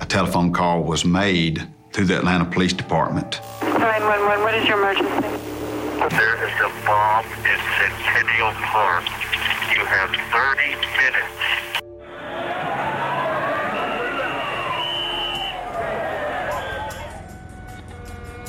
A 0.00 0.06
telephone 0.06 0.52
call 0.52 0.82
was 0.84 1.04
made 1.04 1.66
to 1.92 2.04
the 2.04 2.16
Atlanta 2.16 2.44
Police 2.44 2.72
Department. 2.72 3.40
911, 3.62 4.42
what 4.44 4.54
is 4.54 4.66
your 4.68 4.78
emergency? 4.78 5.28
There 6.16 6.36
is 6.46 6.54
a 6.60 6.86
bomb 6.86 7.24
in 7.44 7.58
Centennial 7.76 8.52
Park. 8.72 9.04
You 9.74 9.84
have 9.84 10.10
30 10.10 10.76
minutes. 10.96 11.65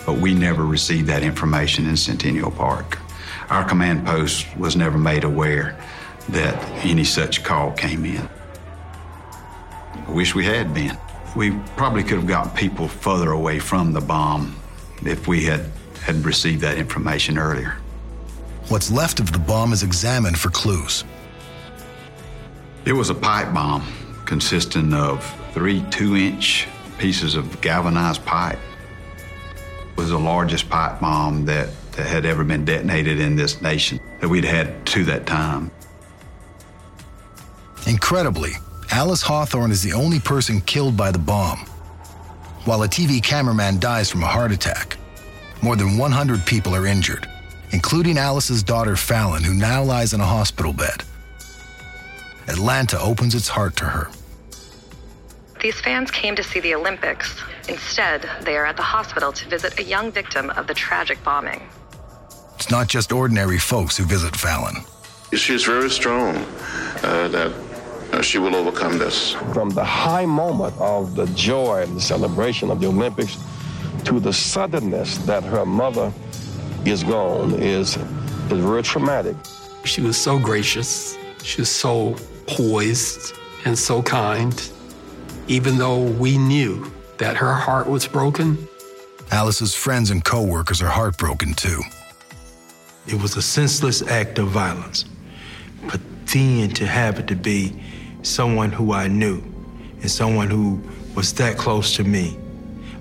But 0.08 0.20
we 0.20 0.34
never 0.34 0.66
received 0.66 1.08
that 1.08 1.22
information 1.22 1.86
in 1.86 1.98
Centennial 1.98 2.50
Park. 2.50 2.98
Our 3.50 3.66
command 3.66 4.06
post 4.06 4.48
was 4.56 4.78
never 4.78 4.98
made 4.98 5.26
aware 5.26 5.78
that 6.30 6.56
any 6.86 7.04
such 7.04 7.44
call 7.44 7.74
came 7.74 8.06
in. 8.06 8.30
I 10.08 10.12
wish 10.12 10.34
we 10.34 10.46
had 10.46 10.74
been. 10.74 10.98
We 11.36 11.52
probably 11.76 12.04
could 12.04 12.20
have 12.20 12.26
gotten 12.26 12.56
people 12.56 12.88
further 12.88 13.32
away 13.32 13.60
from 13.60 13.92
the 13.92 14.00
bomb 14.00 14.56
if 15.06 15.28
we 15.28 15.44
had, 15.44 15.66
had 16.04 16.24
received 16.24 16.62
that 16.62 16.78
information 16.78 17.38
earlier. 17.38 17.76
What's 18.70 18.90
left 18.90 19.20
of 19.20 19.34
the 19.34 19.40
bomb 19.40 19.74
is 19.74 19.84
examined 19.84 20.40
for 20.40 20.50
clues. 20.50 21.04
It 22.86 22.94
was 22.94 23.10
a 23.10 23.16
pipe 23.16 23.54
bomb 23.54 23.86
consisting 24.24 24.94
of 24.94 25.22
three 25.54 25.84
two 25.90 26.16
inch 26.16 26.66
pieces 26.98 27.36
of 27.36 27.60
galvanized 27.60 28.24
pipe. 28.26 28.60
Was 29.98 30.10
the 30.10 30.20
largest 30.20 30.70
pipe 30.70 31.02
bomb 31.02 31.46
that, 31.46 31.70
that 31.94 32.06
had 32.06 32.26
ever 32.26 32.44
been 32.44 32.64
detonated 32.64 33.20
in 33.20 33.36
this 33.36 33.62
nation 33.62 34.00
that 34.22 34.30
we'd 34.30 34.46
had 34.46 34.86
to 34.88 35.04
that 35.06 35.26
time. 35.26 35.72
Incredibly, 37.88 38.52
Alice 38.92 39.22
Hawthorne 39.22 39.72
is 39.72 39.82
the 39.82 39.94
only 39.94 40.20
person 40.20 40.62
killed 40.62 40.96
by 40.96 41.12
the 41.12 41.20
bomb. 41.20 41.60
While 42.66 42.84
a 42.84 42.88
TV 42.88 43.24
cameraman 43.24 43.80
dies 43.80 44.10
from 44.10 44.24
a 44.24 44.28
heart 44.28 44.52
attack, 44.52 44.98
more 45.62 45.76
than 45.76 45.98
100 45.98 46.46
people 46.46 46.76
are 46.76 46.86
injured, 46.86 47.28
including 47.72 48.18
Alice's 48.18 48.62
daughter 48.62 48.96
Fallon, 48.96 49.44
who 49.44 49.54
now 49.54 49.84
lies 49.84 50.14
in 50.14 50.22
a 50.22 50.26
hospital 50.26 50.74
bed. 50.74 51.04
Atlanta 52.48 53.00
opens 53.00 53.36
its 53.36 53.48
heart 53.48 53.76
to 53.78 53.86
her. 53.86 54.10
These 55.62 55.82
fans 55.82 56.12
came 56.12 56.36
to 56.36 56.44
see 56.44 56.60
the 56.60 56.76
Olympics. 56.76 57.42
Instead, 57.68 58.30
they 58.42 58.58
are 58.58 58.66
at 58.66 58.78
the 58.78 58.84
hospital 58.84 59.32
to 59.32 59.50
visit 59.50 59.80
a 59.80 59.84
young 59.84 60.12
victim 60.12 60.52
of 60.52 60.68
the 60.68 60.74
tragic 60.74 61.24
bombing. 61.24 61.68
It's 62.56 62.70
not 62.70 62.88
just 62.88 63.12
ordinary 63.12 63.58
folks 63.58 63.98
who 63.98 64.04
visit 64.04 64.36
Fallon. 64.36 64.76
She's 65.34 65.64
very 65.64 65.90
strong 65.90 66.36
uh, 66.38 67.28
that 67.30 67.54
uh, 68.14 68.22
she 68.22 68.38
will 68.38 68.56
overcome 68.56 68.98
this. 69.00 69.34
From 69.54 69.70
the 69.72 69.84
high 69.84 70.26
moment 70.26 70.76
of 70.80 71.16
the 71.16 71.26
joy 71.28 71.82
and 71.82 71.96
the 71.96 72.02
celebration 72.02 72.70
of 72.70 72.80
the 72.80 72.88
Olympics 72.88 73.38
to 74.06 74.20
the 74.20 74.32
suddenness 74.32 75.18
that 75.20 75.44
her 75.44 75.66
mother 75.66 76.14
is 76.86 77.04
gone 77.04 77.54
is, 77.56 77.98
is 77.98 78.60
very 78.60 78.84
traumatic. 78.84 79.36
She 79.86 80.02
was 80.02 80.18
so 80.18 80.40
gracious. 80.40 81.18
She 81.44 81.62
was 81.62 81.70
so 81.70 82.16
poised 82.46 83.36
and 83.66 83.78
so 83.78 84.02
kind. 84.04 84.54
Even 85.48 85.78
though 85.78 86.02
we 86.02 86.38
knew 86.38 86.92
that 87.20 87.38
her 87.38 87.54
heart 87.54 87.88
was 87.88 88.06
broken, 88.06 88.68
Alice's 89.32 89.74
friends 89.74 90.12
and 90.12 90.24
coworkers 90.24 90.82
are 90.82 90.90
heartbroken 90.90 91.54
too. 91.54 91.82
It 93.08 93.22
was 93.22 93.38
a 93.38 93.42
senseless 93.42 94.02
act 94.02 94.40
of 94.40 94.48
violence. 94.50 95.06
But 95.90 96.02
then 96.28 96.72
to 96.72 96.86
have 96.86 97.20
it 97.20 97.28
to 97.28 97.36
be 97.36 97.82
someone 98.24 98.74
who 98.74 98.92
I 98.92 99.08
knew 99.08 99.42
and 100.02 100.12
someone 100.12 100.50
who 100.50 100.82
was 101.16 101.34
that 101.36 101.58
close 101.58 101.96
to 101.96 102.04
me, 102.04 102.38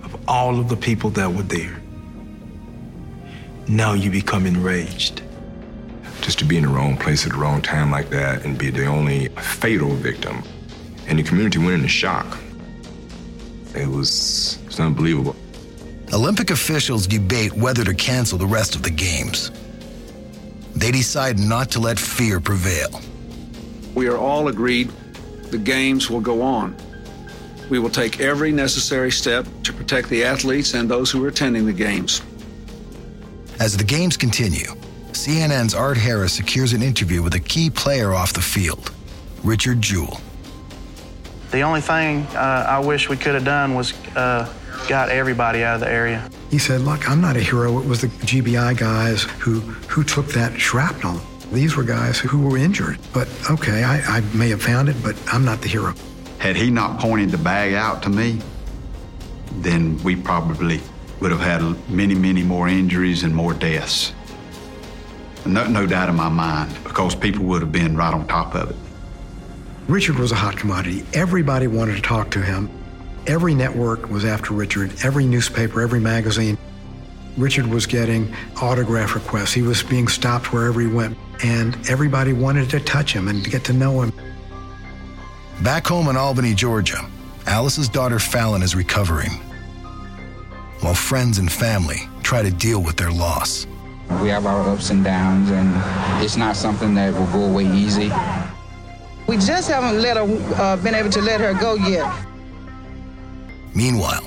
of 0.04 0.16
all 0.28 0.60
of 0.60 0.68
the 0.68 0.76
people 0.76 1.10
that 1.10 1.32
were 1.32 1.42
there, 1.42 1.80
now 3.66 3.94
you 3.94 4.08
become 4.08 4.46
enraged. 4.46 5.22
Just 6.20 6.38
to 6.38 6.44
be 6.44 6.56
in 6.56 6.62
the 6.62 6.68
wrong 6.68 6.96
place 6.96 7.26
at 7.26 7.32
the 7.32 7.38
wrong 7.38 7.60
time 7.60 7.90
like 7.90 8.10
that 8.10 8.44
and 8.44 8.56
be 8.56 8.70
the 8.70 8.86
only 8.86 9.28
fatal 9.30 9.94
victim. 9.96 10.44
And 11.06 11.18
the 11.18 11.22
community 11.22 11.58
went 11.58 11.74
into 11.74 11.88
shock. 11.88 12.38
It 13.74 13.86
was, 13.86 14.58
it 14.62 14.66
was 14.66 14.80
unbelievable. 14.80 15.36
Olympic 16.12 16.50
officials 16.50 17.06
debate 17.06 17.52
whether 17.52 17.84
to 17.84 17.94
cancel 17.94 18.38
the 18.38 18.46
rest 18.46 18.74
of 18.74 18.82
the 18.82 18.90
games. 18.90 19.50
They 20.74 20.90
decide 20.90 21.38
not 21.38 21.70
to 21.72 21.80
let 21.80 21.98
fear 21.98 22.38
prevail. 22.40 23.00
We 23.94 24.08
are 24.08 24.16
all 24.16 24.48
agreed 24.48 24.90
the 25.50 25.58
games 25.58 26.10
will 26.10 26.20
go 26.20 26.42
on. 26.42 26.76
We 27.70 27.78
will 27.78 27.90
take 27.90 28.20
every 28.20 28.52
necessary 28.52 29.10
step 29.10 29.46
to 29.64 29.72
protect 29.72 30.08
the 30.08 30.22
athletes 30.24 30.74
and 30.74 30.88
those 30.88 31.10
who 31.10 31.24
are 31.24 31.28
attending 31.28 31.66
the 31.66 31.72
games. 31.72 32.22
As 33.58 33.76
the 33.76 33.84
games 33.84 34.16
continue, 34.16 34.66
CNN's 35.12 35.74
Art 35.74 35.96
Harris 35.96 36.34
secures 36.34 36.72
an 36.72 36.82
interview 36.82 37.22
with 37.22 37.34
a 37.34 37.40
key 37.40 37.70
player 37.70 38.12
off 38.12 38.32
the 38.32 38.42
field, 38.42 38.92
Richard 39.42 39.80
Jewell. 39.80 40.20
The 41.50 41.60
only 41.60 41.80
thing 41.80 42.26
uh, 42.34 42.66
I 42.68 42.78
wish 42.80 43.08
we 43.08 43.16
could 43.16 43.34
have 43.34 43.44
done 43.44 43.74
was 43.74 43.92
uh, 44.16 44.52
got 44.88 45.08
everybody 45.08 45.62
out 45.62 45.74
of 45.76 45.80
the 45.80 45.90
area. 45.90 46.28
He 46.50 46.58
said, 46.58 46.80
Look, 46.80 47.08
I'm 47.08 47.20
not 47.20 47.36
a 47.36 47.40
hero. 47.40 47.78
It 47.78 47.86
was 47.86 48.00
the 48.00 48.08
GBI 48.08 48.76
guys 48.76 49.22
who, 49.22 49.60
who 49.60 50.04
took 50.04 50.26
that 50.28 50.58
shrapnel. 50.60 51.20
These 51.52 51.76
were 51.76 51.84
guys 51.84 52.18
who 52.18 52.42
were 52.42 52.58
injured. 52.58 52.98
But 53.12 53.28
okay, 53.50 53.84
I, 53.84 54.18
I 54.18 54.20
may 54.34 54.48
have 54.50 54.62
found 54.62 54.88
it, 54.88 54.96
but 55.02 55.16
I'm 55.32 55.44
not 55.44 55.62
the 55.62 55.68
hero. 55.68 55.94
Had 56.38 56.56
he 56.56 56.70
not 56.70 56.98
pointed 56.98 57.30
the 57.30 57.38
bag 57.38 57.74
out 57.74 58.02
to 58.02 58.10
me, 58.10 58.40
then 59.58 60.02
we 60.02 60.16
probably 60.16 60.80
would 61.20 61.30
have 61.30 61.40
had 61.40 61.62
many, 61.88 62.14
many 62.14 62.42
more 62.42 62.68
injuries 62.68 63.22
and 63.22 63.34
more 63.34 63.54
deaths. 63.54 64.12
No, 65.46 65.66
no 65.66 65.86
doubt 65.86 66.08
in 66.08 66.16
my 66.16 66.28
mind, 66.28 66.76
because 66.82 67.14
people 67.14 67.44
would 67.46 67.62
have 67.62 67.72
been 67.72 67.96
right 67.96 68.12
on 68.12 68.26
top 68.26 68.54
of 68.54 68.70
it. 68.70 68.76
Richard 69.88 70.18
was 70.18 70.32
a 70.32 70.34
hot 70.34 70.56
commodity. 70.56 71.04
Everybody 71.14 71.68
wanted 71.68 71.94
to 71.94 72.02
talk 72.02 72.32
to 72.32 72.42
him. 72.42 72.68
Every 73.28 73.54
network 73.54 74.10
was 74.10 74.24
after 74.24 74.52
Richard, 74.52 74.92
every 75.04 75.26
newspaper, 75.26 75.80
every 75.80 76.00
magazine. 76.00 76.58
Richard 77.36 77.68
was 77.68 77.86
getting 77.86 78.34
autograph 78.60 79.14
requests. 79.14 79.52
He 79.52 79.62
was 79.62 79.84
being 79.84 80.08
stopped 80.08 80.52
wherever 80.52 80.80
he 80.80 80.88
went, 80.88 81.16
and 81.44 81.76
everybody 81.88 82.32
wanted 82.32 82.68
to 82.70 82.80
touch 82.80 83.12
him 83.12 83.28
and 83.28 83.44
to 83.44 83.50
get 83.50 83.62
to 83.64 83.72
know 83.72 84.02
him. 84.02 84.12
Back 85.62 85.86
home 85.86 86.08
in 86.08 86.16
Albany, 86.16 86.52
Georgia, 86.54 87.08
Alice's 87.46 87.88
daughter 87.88 88.18
Fallon 88.18 88.62
is 88.62 88.74
recovering, 88.74 89.30
while 90.80 90.94
friends 90.94 91.38
and 91.38 91.50
family 91.50 92.08
try 92.24 92.42
to 92.42 92.50
deal 92.50 92.82
with 92.82 92.96
their 92.96 93.12
loss. 93.12 93.68
We 94.20 94.28
have 94.30 94.46
our 94.46 94.68
ups 94.68 94.90
and 94.90 95.04
downs, 95.04 95.50
and 95.50 96.24
it's 96.24 96.36
not 96.36 96.56
something 96.56 96.94
that 96.94 97.14
will 97.14 97.26
go 97.26 97.44
away 97.44 97.66
easy. 97.72 98.10
We 99.26 99.36
just 99.36 99.68
haven't 99.68 100.00
let 100.00 100.16
her, 100.16 100.54
uh, 100.54 100.76
been 100.76 100.94
able 100.94 101.10
to 101.10 101.20
let 101.20 101.40
her 101.40 101.52
go 101.54 101.74
yet. 101.74 102.12
Meanwhile, 103.74 104.22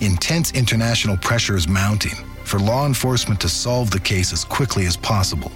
intense 0.00 0.52
international 0.52 1.18
pressure 1.18 1.56
is 1.56 1.68
mounting 1.68 2.14
for 2.44 2.58
law 2.58 2.86
enforcement 2.86 3.40
to 3.42 3.48
solve 3.48 3.90
the 3.90 4.00
case 4.00 4.32
as 4.32 4.44
quickly 4.44 4.86
as 4.86 4.96
possible. 4.96 5.52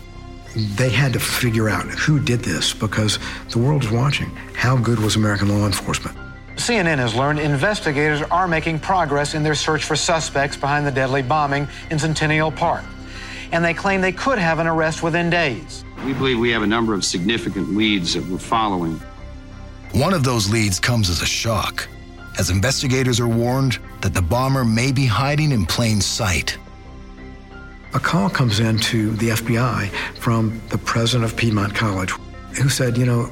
They 0.55 0.91
had 0.91 1.15
to 1.15 1.21
figure 1.21 1.71
out 1.71 1.87
who 1.87 2.21
did 2.21 2.41
this 2.41 2.75
because 2.75 3.19
the 3.51 3.59
world 3.59 3.85
is 3.85 3.91
watching. 3.91 4.29
How 4.55 4.77
good 4.77 4.99
was 4.99 5.17
American 5.17 5.49
law 5.49 5.65
enforcement? 5.65 6.17
CNN 6.57 6.99
has 6.99 7.15
learned 7.15 7.39
investigators 7.39 8.21
are 8.31 8.47
making 8.47 8.79
progress 8.79 9.33
in 9.33 9.43
their 9.43 9.55
search 9.55 9.85
for 9.85 9.97
suspects 9.97 10.55
behind 10.55 10.87
the 10.87 10.91
deadly 10.91 11.23
bombing 11.23 11.67
in 11.91 11.99
Centennial 11.99 12.53
Park. 12.53 12.85
And 13.53 13.65
they 13.65 13.73
claim 13.73 14.03
they 14.03 14.13
could 14.13 14.39
have 14.39 14.59
an 14.59 14.67
arrest 14.67 15.03
within 15.03 15.31
days. 15.31 15.85
We 16.05 16.13
believe 16.15 16.39
we 16.41 16.51
have 16.51 16.63
a 16.63 16.67
number 16.67 16.95
of 16.95 17.05
significant 17.05 17.77
leads 17.77 18.15
that 18.15 18.27
we're 18.27 18.39
following. 18.39 19.01
One 19.93 20.13
of 20.13 20.25
those 20.25 20.51
leads 20.51 20.81
comes 20.81 21.09
as 21.09 21.23
a 21.23 21.27
shock, 21.27 21.89
as 22.39 22.51
investigators 22.51 23.21
are 23.21 23.29
warned 23.29 23.79
that 24.01 24.13
the 24.13 24.23
bomber 24.23 24.65
may 24.65 24.91
be 24.91 25.07
hiding 25.07 25.53
in 25.53 25.65
plain 25.65 26.01
sight. 26.01 26.59
A 27.95 28.01
call 28.01 28.29
comes 28.29 28.59
in 28.59 28.79
to 28.79 29.13
the 29.13 29.29
FBI 29.29 29.91
from 30.17 30.61
the 30.71 30.79
president 30.79 31.31
of 31.31 31.37
Piedmont 31.37 31.75
College, 31.75 32.11
who 32.61 32.69
said, 32.69 32.97
You 32.97 33.07
know, 33.07 33.27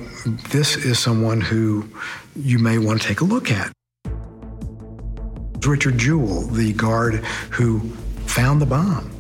this 0.50 0.76
is 0.76 0.98
someone 0.98 1.40
who 1.40 1.88
you 2.37 2.59
may 2.59 2.78
want 2.78 3.00
to 3.00 3.09
take 3.09 3.20
a 3.20 3.24
look 3.24 3.50
at. 3.50 3.72
Richard 5.66 5.98
Jewell, 5.98 6.42
the 6.42 6.72
guard 6.72 7.14
who 7.50 7.80
found 8.26 8.61
the 8.61 8.66
bomb, 8.66 9.11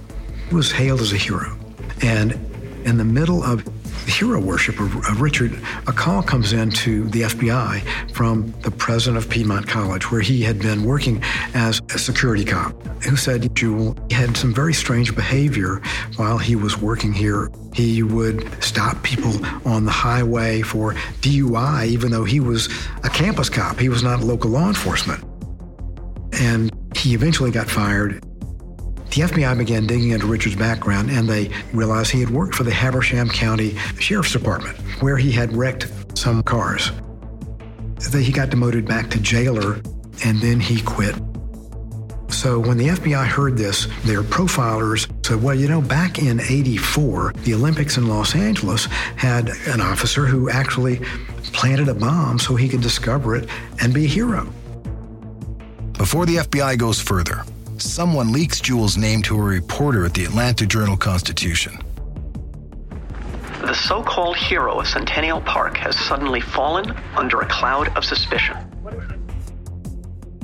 was 0.52 0.70
hailed 0.70 1.00
as 1.00 1.12
a 1.12 1.16
hero. 1.16 1.56
And 2.02 2.49
in 2.84 2.96
the 2.98 3.04
middle 3.04 3.42
of 3.42 3.64
hero 4.06 4.40
worship 4.40 4.78
of, 4.80 4.94
of, 4.96 5.20
Richard, 5.20 5.58
a 5.86 5.92
call 5.92 6.22
comes 6.22 6.52
in 6.52 6.70
to 6.70 7.04
the 7.08 7.22
FBI 7.22 8.12
from 8.12 8.52
the 8.62 8.70
president 8.70 9.22
of 9.22 9.30
Piedmont 9.30 9.68
College, 9.68 10.10
where 10.10 10.20
he 10.20 10.42
had 10.42 10.58
been 10.58 10.84
working 10.84 11.22
as 11.54 11.80
a 11.94 11.98
security 11.98 12.44
cop, 12.44 12.72
who 13.04 13.16
said 13.16 13.54
Jewell 13.54 13.96
had 14.10 14.36
some 14.36 14.54
very 14.54 14.74
strange 14.74 15.14
behavior 15.14 15.80
while 16.16 16.38
he 16.38 16.56
was 16.56 16.78
working 16.78 17.12
here. 17.12 17.50
He 17.72 18.02
would 18.02 18.62
stop 18.62 19.02
people 19.02 19.32
on 19.64 19.84
the 19.84 19.92
highway 19.92 20.62
for 20.62 20.94
DUI, 21.22 21.86
even 21.86 22.10
though 22.10 22.24
he 22.24 22.40
was 22.40 22.68
a 23.04 23.08
campus 23.08 23.48
cop. 23.48 23.78
He 23.78 23.88
was 23.88 24.02
not 24.02 24.20
local 24.20 24.50
law 24.50 24.68
enforcement. 24.68 25.24
And 26.32 26.70
he 26.96 27.14
eventually 27.14 27.50
got 27.50 27.68
fired 27.68 28.24
the 29.10 29.22
FBI 29.22 29.58
began 29.58 29.86
digging 29.86 30.10
into 30.10 30.26
Richard's 30.26 30.56
background 30.56 31.10
and 31.10 31.28
they 31.28 31.50
realized 31.72 32.10
he 32.10 32.20
had 32.20 32.30
worked 32.30 32.54
for 32.54 32.62
the 32.62 32.70
Habersham 32.70 33.28
County 33.28 33.76
Sheriff's 33.98 34.32
Department, 34.32 34.76
where 35.02 35.16
he 35.16 35.32
had 35.32 35.52
wrecked 35.52 35.90
some 36.16 36.42
cars. 36.42 36.92
He 38.12 38.32
got 38.32 38.50
demoted 38.50 38.86
back 38.86 39.10
to 39.10 39.20
jailer 39.20 39.80
and 40.24 40.40
then 40.40 40.60
he 40.60 40.80
quit. 40.80 41.14
So 42.28 42.60
when 42.60 42.78
the 42.78 42.88
FBI 42.88 43.26
heard 43.26 43.56
this, 43.58 43.86
their 44.04 44.22
profilers 44.22 45.10
said, 45.26 45.42
well, 45.42 45.54
you 45.54 45.68
know, 45.68 45.80
back 45.80 46.20
in 46.20 46.40
84, 46.40 47.32
the 47.38 47.54
Olympics 47.54 47.96
in 47.96 48.06
Los 48.06 48.34
Angeles 48.36 48.86
had 49.16 49.50
an 49.66 49.80
officer 49.80 50.26
who 50.26 50.48
actually 50.48 50.98
planted 51.52 51.88
a 51.88 51.94
bomb 51.94 52.38
so 52.38 52.54
he 52.54 52.68
could 52.68 52.80
discover 52.80 53.34
it 53.34 53.48
and 53.82 53.92
be 53.92 54.04
a 54.04 54.08
hero. 54.08 54.44
Before 55.98 56.24
the 56.24 56.36
FBI 56.36 56.78
goes 56.78 57.00
further, 57.00 57.42
someone 57.82 58.32
leaks 58.32 58.60
Jewell's 58.60 58.96
name 58.96 59.22
to 59.22 59.36
a 59.36 59.42
reporter 59.42 60.04
at 60.04 60.14
the 60.14 60.24
Atlanta 60.24 60.66
Journal 60.66 60.96
Constitution. 60.96 61.78
The 63.60 63.74
so 63.74 64.02
called 64.02 64.36
hero 64.36 64.80
of 64.80 64.86
Centennial 64.86 65.40
Park 65.40 65.76
has 65.76 65.98
suddenly 65.98 66.40
fallen 66.40 66.90
under 67.16 67.40
a 67.40 67.46
cloud 67.46 67.94
of 67.96 68.04
suspicion. 68.04 68.56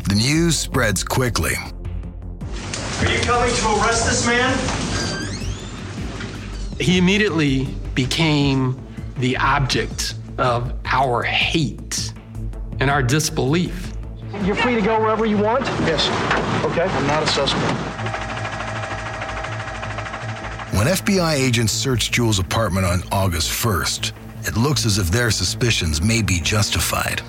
The 0.08 0.14
news 0.14 0.58
spreads 0.58 1.02
quickly. 1.02 1.54
Are 3.00 3.10
you 3.10 3.18
coming 3.20 3.54
to 3.54 3.66
arrest 3.80 4.06
this 4.06 4.26
man? 4.26 4.56
He 6.78 6.98
immediately 6.98 7.64
became 7.94 8.80
the 9.18 9.36
object 9.38 10.14
of 10.38 10.74
our 10.84 11.22
hate 11.22 12.12
and 12.80 12.90
our 12.90 13.02
disbelief. 13.02 13.95
You're 14.44 14.56
free 14.56 14.74
to 14.74 14.80
go 14.80 15.00
wherever 15.00 15.26
you 15.26 15.38
want? 15.38 15.64
Yes. 15.86 16.08
Okay. 16.64 16.82
I'm 16.82 17.06
not 17.06 17.22
a 17.22 17.26
suspect. 17.26 17.96
When 20.74 20.86
FBI 20.86 21.34
agents 21.34 21.72
searched 21.72 22.12
Jewell's 22.12 22.38
apartment 22.38 22.86
on 22.86 23.02
August 23.10 23.50
1st, 23.50 24.12
it 24.46 24.56
looks 24.56 24.84
as 24.84 24.98
if 24.98 25.08
their 25.08 25.30
suspicions 25.30 26.02
may 26.02 26.22
be 26.22 26.38
justified. 26.40 27.22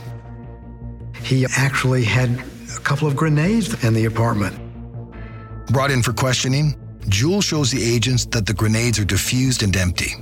He 1.23 1.45
actually 1.55 2.03
had 2.03 2.29
a 2.75 2.79
couple 2.79 3.07
of 3.07 3.15
grenades 3.15 3.83
in 3.83 3.93
the 3.93 4.05
apartment. 4.05 4.59
Brought 5.67 5.91
in 5.91 6.03
for 6.03 6.13
questioning, 6.13 6.75
Jewell 7.09 7.41
shows 7.41 7.71
the 7.71 7.83
agents 7.83 8.25
that 8.27 8.45
the 8.45 8.53
grenades 8.53 8.99
are 8.99 9.05
diffused 9.05 9.63
and 9.63 9.75
empty. 9.75 10.13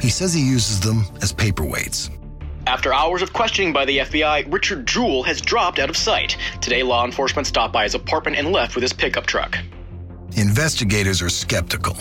He 0.00 0.08
says 0.08 0.32
he 0.32 0.42
uses 0.42 0.80
them 0.80 1.04
as 1.20 1.32
paperweights. 1.32 2.10
After 2.66 2.94
hours 2.94 3.22
of 3.22 3.32
questioning 3.32 3.72
by 3.72 3.84
the 3.84 3.98
FBI, 3.98 4.52
Richard 4.52 4.86
Jewell 4.86 5.24
has 5.24 5.40
dropped 5.40 5.78
out 5.78 5.90
of 5.90 5.96
sight. 5.96 6.36
Today, 6.60 6.82
law 6.82 7.04
enforcement 7.04 7.46
stopped 7.46 7.72
by 7.72 7.82
his 7.84 7.94
apartment 7.94 8.36
and 8.36 8.52
left 8.52 8.76
with 8.76 8.82
his 8.82 8.92
pickup 8.92 9.26
truck. 9.26 9.58
Investigators 10.36 11.20
are 11.20 11.28
skeptical. 11.28 11.96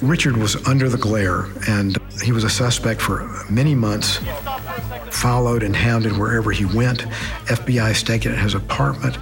Richard 0.00 0.36
was 0.36 0.64
under 0.68 0.88
the 0.88 0.96
glare, 0.96 1.46
and 1.68 1.98
he 2.22 2.30
was 2.30 2.44
a 2.44 2.48
suspect 2.48 3.00
for 3.00 3.44
many 3.50 3.74
months, 3.74 4.20
followed 5.10 5.64
and 5.64 5.74
hounded 5.74 6.16
wherever 6.16 6.52
he 6.52 6.64
went. 6.64 7.00
FBI 7.46 7.94
staked 7.96 8.26
at 8.26 8.38
his 8.38 8.54
apartment. 8.54 9.18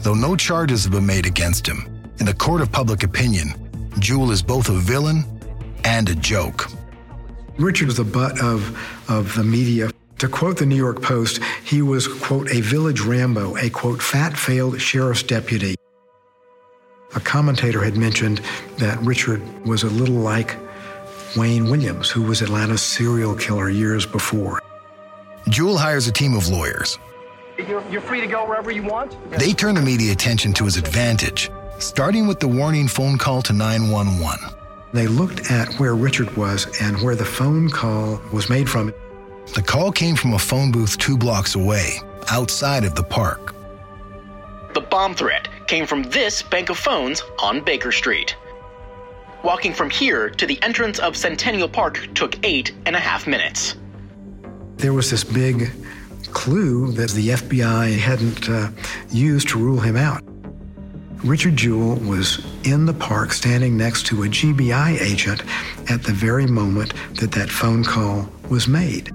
Though 0.00 0.14
no 0.14 0.34
charges 0.34 0.82
have 0.82 0.92
been 0.92 1.06
made 1.06 1.26
against 1.26 1.66
him, 1.66 1.86
in 2.18 2.26
the 2.26 2.34
court 2.34 2.60
of 2.60 2.72
public 2.72 3.04
opinion, 3.04 3.54
Jewell 4.00 4.32
is 4.32 4.42
both 4.42 4.68
a 4.68 4.72
villain 4.72 5.24
and 5.84 6.08
a 6.08 6.16
joke. 6.16 6.68
Richard 7.58 7.86
was 7.86 7.96
the 7.96 8.04
butt 8.04 8.40
of, 8.40 8.78
of 9.08 9.34
the 9.34 9.44
media. 9.44 9.90
To 10.18 10.28
quote 10.28 10.58
the 10.58 10.66
New 10.66 10.76
York 10.76 11.02
Post, 11.02 11.42
he 11.64 11.82
was, 11.82 12.06
quote, 12.06 12.50
a 12.50 12.60
village 12.60 13.00
Rambo, 13.00 13.56
a, 13.56 13.68
quote, 13.70 14.00
fat 14.02 14.36
failed 14.36 14.80
sheriff's 14.80 15.22
deputy. 15.22 15.74
A 17.14 17.20
commentator 17.20 17.82
had 17.82 17.96
mentioned 17.96 18.40
that 18.78 18.98
Richard 19.00 19.42
was 19.66 19.82
a 19.82 19.90
little 19.90 20.14
like 20.14 20.56
Wayne 21.36 21.68
Williams, 21.68 22.08
who 22.08 22.22
was 22.22 22.40
Atlanta's 22.40 22.82
serial 22.82 23.34
killer 23.34 23.68
years 23.68 24.06
before. 24.06 24.60
Jewell 25.48 25.76
hires 25.76 26.06
a 26.06 26.12
team 26.12 26.34
of 26.34 26.48
lawyers. 26.48 26.98
You're, 27.58 27.86
you're 27.90 28.00
free 28.00 28.20
to 28.20 28.26
go 28.26 28.46
wherever 28.46 28.70
you 28.70 28.82
want? 28.82 29.16
They 29.30 29.52
turn 29.52 29.74
the 29.74 29.82
media 29.82 30.12
attention 30.12 30.52
to 30.54 30.64
his 30.64 30.76
advantage, 30.76 31.50
starting 31.78 32.26
with 32.26 32.40
the 32.40 32.48
warning 32.48 32.88
phone 32.88 33.18
call 33.18 33.42
to 33.42 33.52
911. 33.52 34.61
They 34.92 35.06
looked 35.06 35.50
at 35.50 35.72
where 35.74 35.94
Richard 35.94 36.36
was 36.36 36.66
and 36.80 37.00
where 37.00 37.14
the 37.14 37.24
phone 37.24 37.70
call 37.70 38.20
was 38.32 38.50
made 38.50 38.68
from. 38.68 38.92
The 39.54 39.62
call 39.62 39.90
came 39.90 40.16
from 40.16 40.34
a 40.34 40.38
phone 40.38 40.70
booth 40.70 40.98
two 40.98 41.16
blocks 41.16 41.54
away, 41.54 41.98
outside 42.28 42.84
of 42.84 42.94
the 42.94 43.02
park. 43.02 43.54
The 44.74 44.82
bomb 44.82 45.14
threat 45.14 45.48
came 45.66 45.86
from 45.86 46.02
this 46.04 46.42
bank 46.42 46.68
of 46.68 46.78
phones 46.78 47.22
on 47.40 47.64
Baker 47.64 47.92
Street. 47.92 48.36
Walking 49.42 49.72
from 49.72 49.90
here 49.90 50.30
to 50.30 50.46
the 50.46 50.62
entrance 50.62 50.98
of 50.98 51.16
Centennial 51.16 51.68
Park 51.68 52.08
took 52.14 52.36
eight 52.44 52.72
and 52.86 52.94
a 52.94 53.00
half 53.00 53.26
minutes. 53.26 53.76
There 54.76 54.92
was 54.92 55.10
this 55.10 55.24
big 55.24 55.70
clue 56.32 56.92
that 56.92 57.10
the 57.10 57.30
FBI 57.30 57.96
hadn't 57.98 58.48
uh, 58.48 58.70
used 59.10 59.48
to 59.48 59.58
rule 59.58 59.80
him 59.80 59.96
out. 59.96 60.22
Richard 61.24 61.54
Jewell 61.54 61.96
was 62.00 62.44
in 62.64 62.84
the 62.84 62.92
park 62.92 63.32
standing 63.32 63.76
next 63.76 64.06
to 64.06 64.24
a 64.24 64.26
GBI 64.26 65.00
agent 65.00 65.44
at 65.88 66.02
the 66.02 66.12
very 66.12 66.46
moment 66.46 66.94
that 67.20 67.30
that 67.30 67.48
phone 67.48 67.84
call 67.84 68.28
was 68.50 68.66
made. 68.66 69.12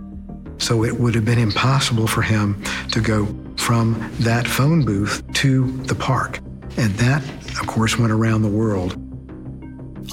So 0.57 0.85
it 0.85 0.97
would 0.97 1.13
have 1.15 1.25
been 1.25 1.37
impossible 1.37 2.07
for 2.07 2.21
him 2.21 2.63
to 2.93 3.01
go 3.01 3.27
from 3.57 4.09
that 4.19 4.47
phone 4.47 4.85
booth 4.85 5.21
to 5.33 5.69
the 5.83 5.95
park. 5.95 6.39
And 6.77 6.93
that, 6.95 7.21
of 7.59 7.67
course, 7.67 7.99
went 7.99 8.13
around 8.13 8.41
the 8.41 8.49
world. 8.49 8.93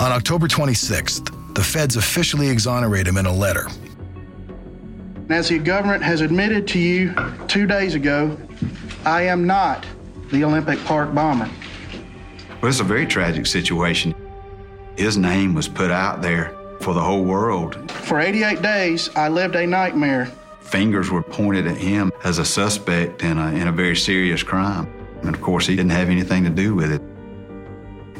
On 0.00 0.10
October 0.10 0.48
26th, 0.48 1.54
the 1.54 1.62
feds 1.62 1.96
officially 1.96 2.48
exonerate 2.48 3.06
him 3.06 3.18
in 3.18 3.26
a 3.26 3.32
letter. 3.32 3.68
As 5.30 5.48
the 5.48 5.60
government 5.60 6.02
has 6.02 6.22
admitted 6.22 6.66
to 6.68 6.80
you 6.80 7.14
two 7.46 7.68
days 7.68 7.94
ago, 7.94 8.36
I 9.04 9.22
am 9.22 9.46
not 9.46 9.86
the 10.32 10.42
Olympic 10.42 10.82
Park 10.84 11.14
bombing. 11.14 11.52
Well, 12.64 12.70
it's 12.70 12.80
a 12.80 12.82
very 12.82 13.04
tragic 13.04 13.44
situation. 13.44 14.14
His 14.96 15.18
name 15.18 15.52
was 15.52 15.68
put 15.68 15.90
out 15.90 16.22
there 16.22 16.56
for 16.80 16.94
the 16.94 17.00
whole 17.02 17.22
world. 17.22 17.90
For 17.90 18.18
88 18.18 18.62
days, 18.62 19.10
I 19.14 19.28
lived 19.28 19.54
a 19.54 19.66
nightmare. 19.66 20.32
Fingers 20.62 21.10
were 21.10 21.20
pointed 21.20 21.66
at 21.66 21.76
him 21.76 22.10
as 22.24 22.38
a 22.38 22.44
suspect 22.46 23.22
in 23.22 23.36
a, 23.36 23.48
in 23.48 23.68
a 23.68 23.70
very 23.70 23.94
serious 23.94 24.42
crime. 24.42 24.90
And 25.24 25.34
of 25.34 25.42
course, 25.42 25.66
he 25.66 25.76
didn't 25.76 25.90
have 25.90 26.08
anything 26.08 26.42
to 26.44 26.48
do 26.48 26.74
with 26.74 26.90
it. 26.90 27.02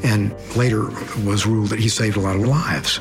And 0.03 0.35
later 0.55 0.91
was 1.25 1.47
ruled 1.47 1.69
that 1.69 1.79
he 1.79 1.89
saved 1.89 2.15
a 2.15 2.19
lot 2.19 2.35
of 2.35 2.43
lives. 2.43 2.99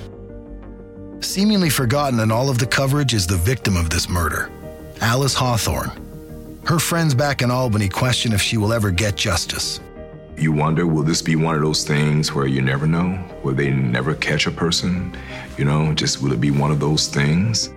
Seemingly 1.21 1.69
forgotten 1.69 2.21
in 2.21 2.33
all 2.33 2.49
of 2.49 2.57
the 2.57 2.67
coverage 2.67 3.13
is 3.13 3.27
the 3.27 3.37
victim 3.37 3.77
of 3.77 3.91
this 3.91 4.09
murder, 4.09 4.51
Alice 5.03 5.35
Hawthorne. 5.35 5.91
Her 6.65 6.79
friends 6.79 7.13
back 7.15 7.43
in 7.43 7.51
Albany 7.51 7.91
question 7.91 8.33
if 8.33 8.41
she 8.41 8.57
will 8.57 8.73
ever 8.73 8.91
get 8.91 9.17
justice. 9.17 9.81
You 10.37 10.53
wonder, 10.53 10.87
will 10.87 11.05
this 11.05 11.23
be 11.23 11.37
one 11.37 11.55
of 11.55 11.62
those 11.62 11.85
things 11.85 12.35
where 12.35 12.47
you 12.47 12.61
never 12.61 12.87
know? 12.87 13.23
Will 13.44 13.55
they 13.55 13.70
never 13.70 14.14
catch 14.14 14.47
a 14.47 14.51
person? 14.51 15.16
You 15.57 15.64
know, 15.64 15.94
just 15.94 16.20
will 16.20 16.33
it 16.33 16.40
be 16.40 16.51
one 16.51 16.73
of 16.73 16.81
those 16.81 17.07
things? 17.07 17.73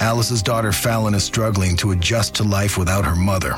Alice's 0.00 0.42
daughter 0.42 0.70
Fallon 0.70 1.14
is 1.14 1.24
struggling 1.24 1.76
to 1.78 1.92
adjust 1.92 2.34
to 2.36 2.44
life 2.44 2.76
without 2.76 3.04
her 3.04 3.16
mother. 3.16 3.56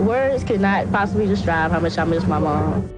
Words 0.00 0.42
could 0.42 0.60
not 0.60 0.90
possibly 0.90 1.26
describe 1.26 1.70
how 1.70 1.78
much 1.78 1.96
I 1.96 2.04
miss 2.04 2.26
my 2.26 2.40
mom. 2.40 2.90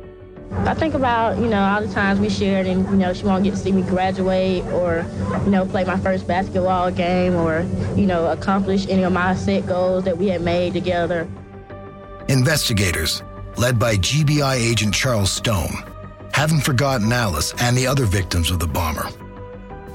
I 0.51 0.73
think 0.75 0.95
about, 0.95 1.39
you 1.39 1.47
know, 1.47 1.61
all 1.63 1.83
the 1.83 1.93
times 1.93 2.19
we 2.19 2.31
shared 2.31 2.67
and, 2.67 2.89
you 2.91 2.97
know, 2.97 3.13
she 3.13 3.25
won't 3.25 3.45
get 3.45 3.51
to 3.51 3.57
see 3.57 3.73
me 3.73 3.83
graduate 3.83 4.65
or, 4.67 5.05
you 5.45 5.51
know, 5.51 5.67
play 5.67 5.85
my 5.85 5.99
first 5.99 6.27
basketball 6.27 6.91
game 6.91 7.35
or, 7.35 7.67
you 7.95 8.07
know, 8.07 8.31
accomplish 8.31 8.87
any 8.89 9.03
of 9.03 9.13
my 9.13 9.35
set 9.35 9.67
goals 9.67 10.05
that 10.05 10.17
we 10.17 10.29
had 10.29 10.41
made 10.41 10.73
together. 10.73 11.29
Investigators, 12.29 13.23
led 13.59 13.79
by 13.79 13.97
GBI 13.97 14.55
agent 14.55 14.95
Charles 14.95 15.33
Stone, 15.33 15.85
haven't 16.33 16.61
forgotten 16.61 17.13
Alice 17.13 17.53
and 17.61 17.77
the 17.77 17.87
other 17.87 18.05
victims 18.05 18.51
of 18.53 18.61
the 18.61 18.69
bomber. 18.69 19.09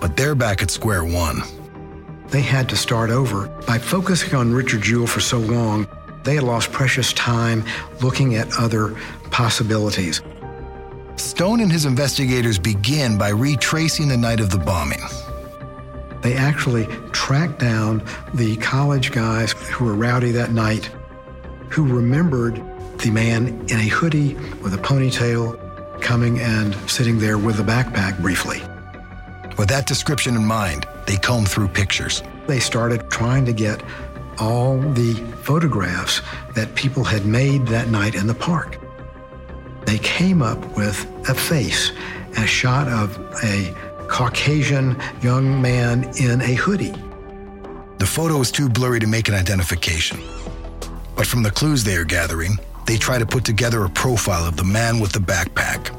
But 0.01 0.17
they're 0.17 0.35
back 0.35 0.61
at 0.61 0.69
square 0.69 1.05
one. 1.05 1.41
They 2.27 2.41
had 2.41 2.67
to 2.69 2.75
start 2.75 3.09
over. 3.09 3.47
By 3.65 3.77
focusing 3.77 4.35
on 4.35 4.53
Richard 4.53 4.81
Jewell 4.81 5.07
for 5.07 5.21
so 5.21 5.37
long, 5.37 5.87
they 6.23 6.35
had 6.35 6.43
lost 6.43 6.71
precious 6.73 7.13
time 7.13 7.63
looking 8.01 8.35
at 8.35 8.51
other 8.59 8.97
possibilities. 9.31 10.21
Stone 11.15 11.61
and 11.61 11.71
his 11.71 11.85
investigators 11.85 12.59
begin 12.59 13.17
by 13.17 13.29
retracing 13.29 14.09
the 14.09 14.17
night 14.17 14.41
of 14.41 14.49
the 14.49 14.57
bombing. 14.57 15.01
They 16.21 16.35
actually 16.35 16.87
tracked 17.11 17.59
down 17.59 18.03
the 18.33 18.57
college 18.57 19.11
guys 19.11 19.53
who 19.53 19.85
were 19.85 19.93
rowdy 19.93 20.31
that 20.31 20.51
night, 20.51 20.89
who 21.69 21.85
remembered 21.85 22.61
the 23.03 23.11
man 23.11 23.47
in 23.67 23.79
a 23.79 23.89
hoodie 23.89 24.33
with 24.63 24.73
a 24.73 24.77
ponytail 24.77 25.59
coming 25.99 26.39
and 26.39 26.73
sitting 26.89 27.19
there 27.19 27.37
with 27.37 27.59
a 27.59 27.63
backpack 27.63 28.17
briefly. 28.21 28.61
With 29.57 29.67
that 29.69 29.85
description 29.85 30.37
in 30.37 30.45
mind, 30.45 30.87
they 31.05 31.17
combed 31.17 31.49
through 31.49 31.67
pictures. 31.67 32.23
They 32.47 32.61
started 32.61 33.09
trying 33.09 33.45
to 33.45 33.53
get 33.53 33.83
all 34.39 34.79
the 34.79 35.15
photographs 35.43 36.21
that 36.55 36.73
people 36.75 37.03
had 37.03 37.25
made 37.25 37.67
that 37.67 37.89
night 37.89 38.15
in 38.15 38.25
the 38.25 38.33
park. 38.33 38.79
They 39.85 39.97
came 39.99 40.41
up 40.41 40.77
with 40.77 41.05
a 41.27 41.35
face, 41.35 41.91
a 42.37 42.47
shot 42.47 42.87
of 42.87 43.19
a 43.43 43.75
Caucasian 44.07 44.95
young 45.21 45.61
man 45.61 46.09
in 46.17 46.39
a 46.39 46.53
hoodie. 46.53 46.95
The 47.97 48.05
photo 48.05 48.39
is 48.39 48.49
too 48.49 48.69
blurry 48.69 49.01
to 49.01 49.07
make 49.07 49.27
an 49.27 49.33
identification. 49.33 50.21
But 51.17 51.27
from 51.27 51.43
the 51.43 51.51
clues 51.51 51.83
they 51.83 51.95
are 51.95 52.05
gathering, 52.05 52.57
they 52.85 52.97
try 52.97 53.17
to 53.17 53.25
put 53.25 53.45
together 53.45 53.85
a 53.85 53.89
profile 53.89 54.45
of 54.45 54.57
the 54.57 54.63
man 54.63 54.99
with 54.99 55.11
the 55.11 55.19
backpack. 55.19 55.93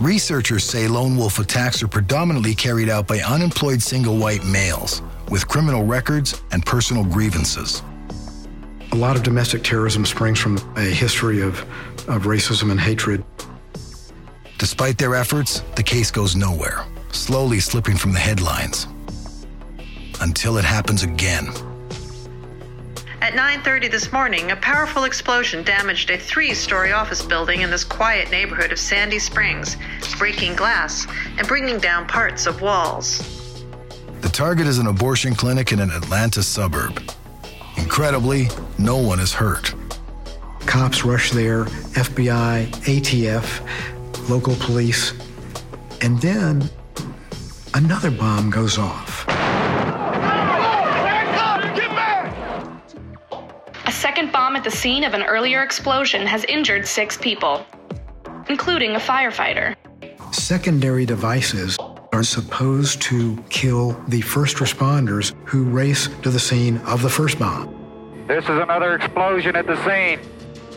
Researchers 0.00 0.64
say 0.64 0.88
lone 0.88 1.16
wolf 1.16 1.38
attacks 1.38 1.82
are 1.82 1.88
predominantly 1.88 2.54
carried 2.54 2.88
out 2.88 3.06
by 3.06 3.20
unemployed 3.20 3.80
single 3.80 4.18
white 4.18 4.44
males 4.44 5.02
with 5.30 5.46
criminal 5.48 5.84
records 5.84 6.42
and 6.50 6.66
personal 6.66 7.04
grievances. 7.04 7.82
A 8.92 8.96
lot 8.96 9.16
of 9.16 9.22
domestic 9.22 9.62
terrorism 9.62 10.04
springs 10.04 10.38
from 10.38 10.58
a 10.76 10.82
history 10.82 11.40
of, 11.40 11.60
of 12.08 12.24
racism 12.24 12.70
and 12.70 12.78
hatred. 12.78 13.24
Despite 14.58 14.98
their 14.98 15.14
efforts, 15.14 15.60
the 15.74 15.82
case 15.82 16.10
goes 16.10 16.36
nowhere, 16.36 16.84
slowly 17.12 17.60
slipping 17.60 17.96
from 17.96 18.12
the 18.12 18.20
headlines. 18.20 18.86
Until 20.20 20.58
it 20.58 20.64
happens 20.64 21.02
again. 21.02 21.52
At 23.24 23.32
9:30 23.32 23.90
this 23.90 24.12
morning, 24.12 24.50
a 24.50 24.56
powerful 24.56 25.04
explosion 25.04 25.64
damaged 25.64 26.10
a 26.10 26.18
3-story 26.18 26.92
office 26.92 27.22
building 27.22 27.62
in 27.62 27.70
this 27.70 27.82
quiet 27.82 28.30
neighborhood 28.30 28.70
of 28.70 28.78
Sandy 28.78 29.18
Springs, 29.18 29.78
breaking 30.18 30.56
glass 30.56 31.06
and 31.38 31.48
bringing 31.48 31.78
down 31.78 32.06
parts 32.06 32.44
of 32.44 32.60
walls. 32.60 33.22
The 34.20 34.28
target 34.28 34.66
is 34.66 34.76
an 34.76 34.88
abortion 34.88 35.34
clinic 35.34 35.72
in 35.72 35.80
an 35.80 35.90
Atlanta 35.90 36.42
suburb. 36.42 37.00
Incredibly, 37.78 38.50
no 38.76 38.98
one 38.98 39.20
is 39.20 39.32
hurt. 39.32 39.74
Cops 40.66 41.06
rush 41.06 41.30
there, 41.30 41.64
FBI, 41.94 42.66
ATF, 42.84 44.28
local 44.28 44.54
police, 44.56 45.14
and 46.02 46.20
then 46.20 46.68
another 47.72 48.10
bomb 48.10 48.50
goes 48.50 48.76
off. 48.76 49.24
A 54.24 54.26
second 54.26 54.40
bomb 54.40 54.56
at 54.56 54.64
the 54.64 54.70
scene 54.70 55.04
of 55.04 55.12
an 55.12 55.22
earlier 55.22 55.62
explosion 55.62 56.26
has 56.26 56.44
injured 56.44 56.88
six 56.88 57.18
people, 57.18 57.66
including 58.48 58.96
a 58.96 58.98
firefighter. 58.98 59.76
Secondary 60.32 61.04
devices 61.04 61.76
are 62.10 62.22
supposed 62.22 63.02
to 63.02 63.36
kill 63.50 63.92
the 64.08 64.22
first 64.22 64.56
responders 64.56 65.34
who 65.46 65.64
race 65.64 66.08
to 66.22 66.30
the 66.30 66.40
scene 66.40 66.78
of 66.86 67.02
the 67.02 67.10
first 67.10 67.38
bomb. 67.38 67.68
This 68.26 68.44
is 68.44 68.48
another 68.62 68.94
explosion 68.94 69.56
at 69.56 69.66
the 69.66 69.76
scene. 69.84 70.18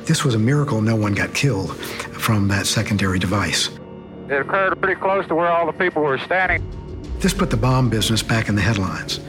This 0.03 0.25
was 0.25 0.35
a 0.35 0.39
miracle 0.39 0.81
no 0.81 0.97
one 0.97 1.13
got 1.13 1.33
killed 1.33 1.73
from 1.77 2.49
that 2.49 2.67
secondary 2.67 3.17
device. 3.17 3.69
It 4.27 4.41
occurred 4.41 4.77
pretty 4.81 4.99
close 4.99 5.25
to 5.27 5.35
where 5.35 5.47
all 5.47 5.65
the 5.65 5.71
people 5.71 6.01
were 6.01 6.17
standing. 6.17 6.61
This 7.19 7.33
put 7.33 7.49
the 7.49 7.55
bomb 7.55 7.89
business 7.89 8.21
back 8.21 8.49
in 8.49 8.55
the 8.55 8.61
headlines. 8.61 9.21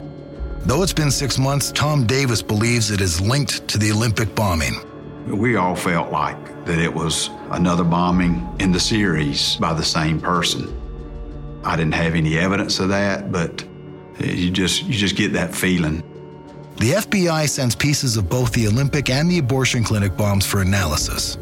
Though 0.65 0.83
it's 0.83 0.93
been 0.93 1.11
six 1.11 1.37
months, 1.37 1.71
Tom 1.71 2.05
Davis 2.05 2.41
believes 2.41 2.91
it 2.91 3.01
is 3.01 3.19
linked 3.19 3.67
to 3.69 3.77
the 3.77 3.91
Olympic 3.91 4.35
bombing. 4.35 4.75
We 5.27 5.55
all 5.55 5.75
felt 5.75 6.11
like 6.11 6.65
that 6.65 6.79
it 6.79 6.93
was 6.93 7.29
another 7.51 7.83
bombing 7.83 8.47
in 8.59 8.71
the 8.71 8.79
series 8.79 9.55
by 9.55 9.73
the 9.73 9.83
same 9.83 10.19
person. 10.19 10.75
I 11.63 11.75
didn't 11.75 11.95
have 11.95 12.15
any 12.15 12.37
evidence 12.37 12.79
of 12.79 12.89
that, 12.89 13.31
but 13.31 13.63
you 14.19 14.51
just 14.51 14.83
you 14.83 14.93
just 14.93 15.15
get 15.15 15.33
that 15.33 15.55
feeling. 15.55 16.03
The 16.77 16.91
FBI 16.91 17.49
sends 17.49 17.75
pieces 17.75 18.15
of 18.17 18.29
both 18.29 18.53
the 18.53 18.67
Olympic 18.67 19.09
and 19.09 19.29
the 19.29 19.39
abortion 19.39 19.83
clinic 19.83 20.15
bombs 20.15 20.45
for 20.45 20.61
analysis. 20.61 21.37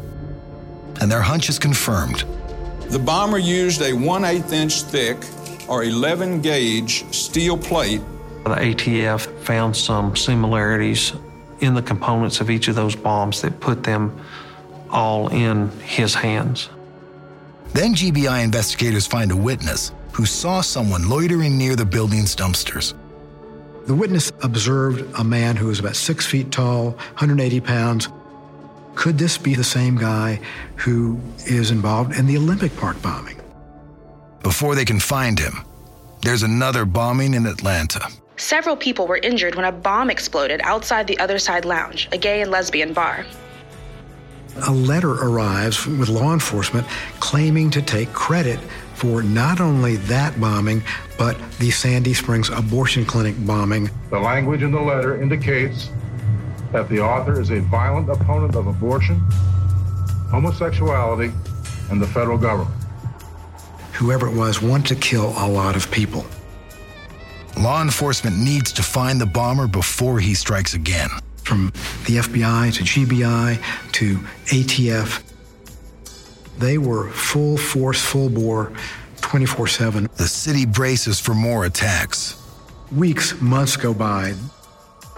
And 1.00 1.10
their 1.10 1.22
hunch 1.22 1.48
is 1.48 1.58
confirmed. 1.58 2.24
The 2.90 2.98
bomber 2.98 3.38
used 3.38 3.82
a 3.82 3.92
1 3.92 4.24
8 4.24 4.52
inch 4.52 4.82
thick 4.82 5.18
or 5.68 5.84
11 5.84 6.40
gauge 6.40 7.04
steel 7.14 7.56
plate. 7.56 8.00
The 8.44 8.54
ATF 8.54 9.44
found 9.44 9.76
some 9.76 10.16
similarities 10.16 11.12
in 11.60 11.74
the 11.74 11.82
components 11.82 12.40
of 12.40 12.50
each 12.50 12.68
of 12.68 12.74
those 12.74 12.96
bombs 12.96 13.42
that 13.42 13.60
put 13.60 13.82
them 13.82 14.18
all 14.90 15.28
in 15.28 15.70
his 15.80 16.14
hands. 16.14 16.70
Then 17.74 17.94
GBI 17.94 18.42
investigators 18.42 19.06
find 19.06 19.30
a 19.30 19.36
witness 19.36 19.92
who 20.12 20.24
saw 20.24 20.60
someone 20.62 21.08
loitering 21.08 21.58
near 21.58 21.76
the 21.76 21.84
building's 21.84 22.34
dumpsters. 22.34 22.94
The 23.86 23.94
witness 23.94 24.32
observed 24.42 25.04
a 25.18 25.24
man 25.24 25.56
who 25.56 25.66
was 25.66 25.78
about 25.78 25.96
six 25.96 26.26
feet 26.26 26.50
tall, 26.50 26.92
180 27.16 27.60
pounds. 27.60 28.08
Could 28.94 29.18
this 29.18 29.38
be 29.38 29.54
the 29.54 29.64
same 29.64 29.96
guy 29.96 30.40
who 30.76 31.20
is 31.46 31.70
involved 31.70 32.18
in 32.18 32.26
the 32.26 32.36
Olympic 32.36 32.74
Park 32.76 33.00
bombing? 33.02 33.40
Before 34.42 34.74
they 34.74 34.84
can 34.84 34.98
find 34.98 35.38
him, 35.38 35.64
there's 36.22 36.42
another 36.42 36.84
bombing 36.84 37.34
in 37.34 37.46
Atlanta. 37.46 38.08
Several 38.38 38.76
people 38.76 39.08
were 39.08 39.16
injured 39.16 39.56
when 39.56 39.64
a 39.64 39.72
bomb 39.72 40.10
exploded 40.10 40.60
outside 40.62 41.08
the 41.08 41.18
Other 41.18 41.40
Side 41.40 41.64
Lounge, 41.64 42.08
a 42.12 42.18
gay 42.18 42.40
and 42.40 42.52
lesbian 42.52 42.92
bar. 42.92 43.26
A 44.68 44.72
letter 44.72 45.10
arrives 45.10 45.84
with 45.86 46.08
law 46.08 46.32
enforcement 46.32 46.86
claiming 47.18 47.68
to 47.70 47.82
take 47.82 48.12
credit 48.12 48.60
for 48.94 49.24
not 49.24 49.60
only 49.60 49.96
that 49.96 50.40
bombing, 50.40 50.84
but 51.18 51.36
the 51.58 51.72
Sandy 51.72 52.14
Springs 52.14 52.48
abortion 52.48 53.04
clinic 53.04 53.34
bombing. 53.44 53.90
The 54.10 54.20
language 54.20 54.62
in 54.62 54.70
the 54.70 54.80
letter 54.80 55.20
indicates 55.20 55.90
that 56.70 56.88
the 56.88 57.00
author 57.00 57.40
is 57.40 57.50
a 57.50 57.60
violent 57.62 58.08
opponent 58.08 58.54
of 58.54 58.68
abortion, 58.68 59.18
homosexuality, 60.30 61.32
and 61.90 62.00
the 62.00 62.06
federal 62.06 62.38
government. 62.38 62.74
Whoever 63.94 64.28
it 64.28 64.34
was 64.36 64.62
wanted 64.62 64.94
to 64.94 64.94
kill 64.94 65.30
a 65.38 65.48
lot 65.48 65.74
of 65.74 65.90
people. 65.90 66.24
Law 67.56 67.82
enforcement 67.82 68.36
needs 68.36 68.72
to 68.72 68.82
find 68.82 69.20
the 69.20 69.26
bomber 69.26 69.66
before 69.66 70.20
he 70.20 70.34
strikes 70.34 70.74
again. 70.74 71.08
From 71.42 71.72
the 72.06 72.18
FBI 72.18 72.74
to 72.74 72.84
GBI 72.84 73.92
to 73.92 74.16
ATF, 74.46 75.22
they 76.58 76.76
were 76.76 77.08
full 77.10 77.56
force, 77.56 78.02
full 78.02 78.28
bore, 78.28 78.72
24 79.20 79.66
7. 79.66 80.08
The 80.16 80.28
city 80.28 80.66
braces 80.66 81.18
for 81.18 81.34
more 81.34 81.64
attacks. 81.64 82.36
Weeks, 82.94 83.40
months 83.40 83.76
go 83.76 83.94
by. 83.94 84.34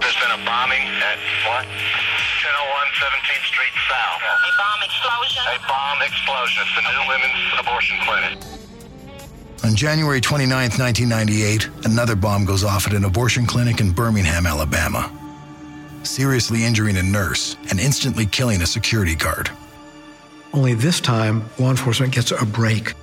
There's 0.00 0.16
been 0.16 0.30
a 0.32 0.44
bombing 0.44 0.82
at 0.82 1.18
what? 1.46 1.66
1001 1.66 2.86
17th 2.98 3.46
Street 3.46 3.74
South. 3.88 4.22
A 4.22 4.52
bomb 4.56 4.82
explosion? 4.82 5.42
A 5.46 5.58
bomb 5.68 6.02
explosion. 6.02 6.62
It's 6.62 6.74
the 6.76 6.82
new 6.82 7.08
women's 7.08 7.42
abortion 7.58 7.98
clinic. 8.02 8.59
On 9.62 9.76
January 9.76 10.20
29, 10.20 10.70
1998, 10.70 11.68
another 11.84 12.16
bomb 12.16 12.44
goes 12.46 12.64
off 12.64 12.86
at 12.86 12.94
an 12.94 13.04
abortion 13.04 13.44
clinic 13.44 13.80
in 13.80 13.92
Birmingham, 13.92 14.46
Alabama, 14.46 15.12
seriously 16.02 16.64
injuring 16.64 16.96
a 16.96 17.02
nurse 17.02 17.56
and 17.68 17.78
instantly 17.78 18.24
killing 18.24 18.62
a 18.62 18.66
security 18.66 19.14
guard. 19.14 19.50
Only 20.54 20.74
this 20.74 21.00
time, 21.00 21.44
law 21.58 21.70
enforcement 21.70 22.14
gets 22.14 22.30
a 22.30 22.46
break. 22.46 22.94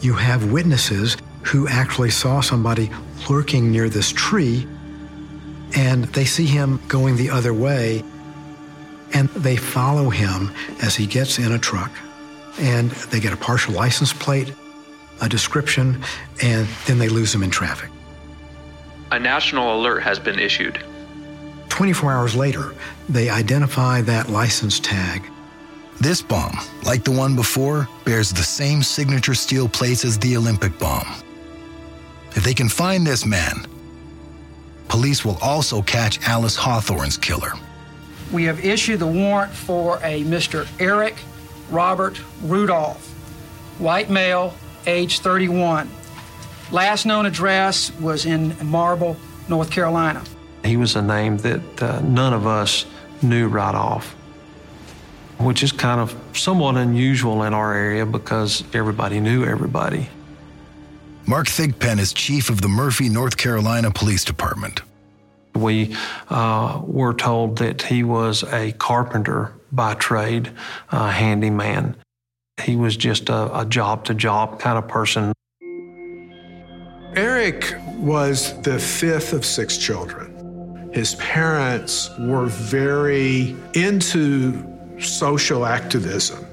You 0.00 0.14
have 0.14 0.50
witnesses 0.50 1.16
who 1.42 1.68
actually 1.68 2.10
saw 2.10 2.40
somebody 2.40 2.90
lurking 3.28 3.70
near 3.70 3.88
this 3.88 4.10
tree 4.10 4.66
and 5.76 6.04
they 6.06 6.24
see 6.24 6.46
him 6.46 6.80
going 6.88 7.16
the 7.16 7.30
other 7.30 7.54
way, 7.54 8.02
and 9.14 9.28
they 9.30 9.56
follow 9.56 10.10
him 10.10 10.50
as 10.82 10.96
he 10.96 11.06
gets 11.06 11.38
in 11.38 11.52
a 11.52 11.58
truck, 11.58 11.92
and 12.58 12.90
they 12.90 13.20
get 13.20 13.32
a 13.32 13.36
partial 13.36 13.74
license 13.74 14.12
plate, 14.12 14.52
a 15.20 15.28
description, 15.28 16.02
and 16.42 16.66
then 16.86 16.98
they 16.98 17.08
lose 17.08 17.34
him 17.34 17.42
in 17.42 17.50
traffic. 17.50 17.90
A 19.12 19.18
national 19.18 19.80
alert 19.80 20.00
has 20.00 20.18
been 20.18 20.38
issued. 20.38 20.82
24 21.68 22.12
hours 22.12 22.36
later, 22.36 22.74
they 23.08 23.28
identify 23.28 24.00
that 24.02 24.28
license 24.28 24.78
tag. 24.80 25.22
This 26.00 26.22
bomb, 26.22 26.58
like 26.84 27.04
the 27.04 27.10
one 27.10 27.36
before, 27.36 27.88
bears 28.04 28.30
the 28.30 28.42
same 28.42 28.82
signature 28.82 29.34
steel 29.34 29.68
plates 29.68 30.04
as 30.04 30.18
the 30.18 30.36
Olympic 30.36 30.78
bomb. 30.78 31.06
If 32.36 32.44
they 32.44 32.54
can 32.54 32.68
find 32.68 33.06
this 33.06 33.26
man, 33.26 33.66
police 34.88 35.24
will 35.24 35.38
also 35.42 35.82
catch 35.82 36.26
Alice 36.26 36.56
Hawthorne's 36.56 37.16
killer. 37.16 37.52
We 38.32 38.44
have 38.44 38.64
issued 38.64 39.00
the 39.00 39.06
warrant 39.06 39.52
for 39.52 39.96
a 40.02 40.22
Mr. 40.24 40.68
Eric 40.78 41.16
Robert 41.70 42.20
Rudolph, 42.42 43.08
white 43.78 44.10
male, 44.10 44.54
age 44.86 45.20
31. 45.20 45.90
Last 46.70 47.04
known 47.06 47.26
address 47.26 47.92
was 48.00 48.26
in 48.26 48.54
Marble, 48.62 49.16
North 49.48 49.70
Carolina. 49.70 50.22
He 50.64 50.76
was 50.76 50.96
a 50.96 51.02
name 51.02 51.38
that 51.38 51.82
uh, 51.82 52.00
none 52.00 52.32
of 52.32 52.46
us 52.46 52.86
knew 53.22 53.48
right 53.48 53.74
off, 53.74 54.12
which 55.38 55.62
is 55.62 55.72
kind 55.72 56.00
of 56.00 56.14
somewhat 56.32 56.76
unusual 56.76 57.42
in 57.42 57.54
our 57.54 57.74
area 57.74 58.06
because 58.06 58.62
everybody 58.72 59.20
knew 59.20 59.44
everybody. 59.44 60.08
Mark 61.26 61.46
Thigpen 61.46 61.98
is 61.98 62.12
chief 62.12 62.50
of 62.50 62.60
the 62.60 62.68
Murphy, 62.68 63.08
North 63.08 63.36
Carolina 63.36 63.90
Police 63.90 64.24
Department. 64.24 64.82
We 65.54 65.96
uh, 66.28 66.80
were 66.84 67.14
told 67.14 67.58
that 67.58 67.82
he 67.82 68.04
was 68.04 68.42
a 68.44 68.72
carpenter 68.72 69.52
by 69.72 69.94
trade, 69.94 70.50
a 70.90 71.10
handyman. 71.10 71.96
He 72.62 72.76
was 72.76 72.96
just 72.96 73.28
a 73.28 73.66
job 73.68 74.04
to 74.04 74.14
job 74.14 74.60
kind 74.60 74.78
of 74.78 74.86
person. 74.88 75.32
Eric 77.16 77.74
was 77.96 78.60
the 78.62 78.78
fifth 78.78 79.32
of 79.32 79.44
six 79.44 79.76
children. 79.76 80.90
His 80.92 81.14
parents 81.16 82.10
were 82.18 82.46
very 82.46 83.56
into 83.74 84.66
social 85.00 85.66
activism 85.66 86.44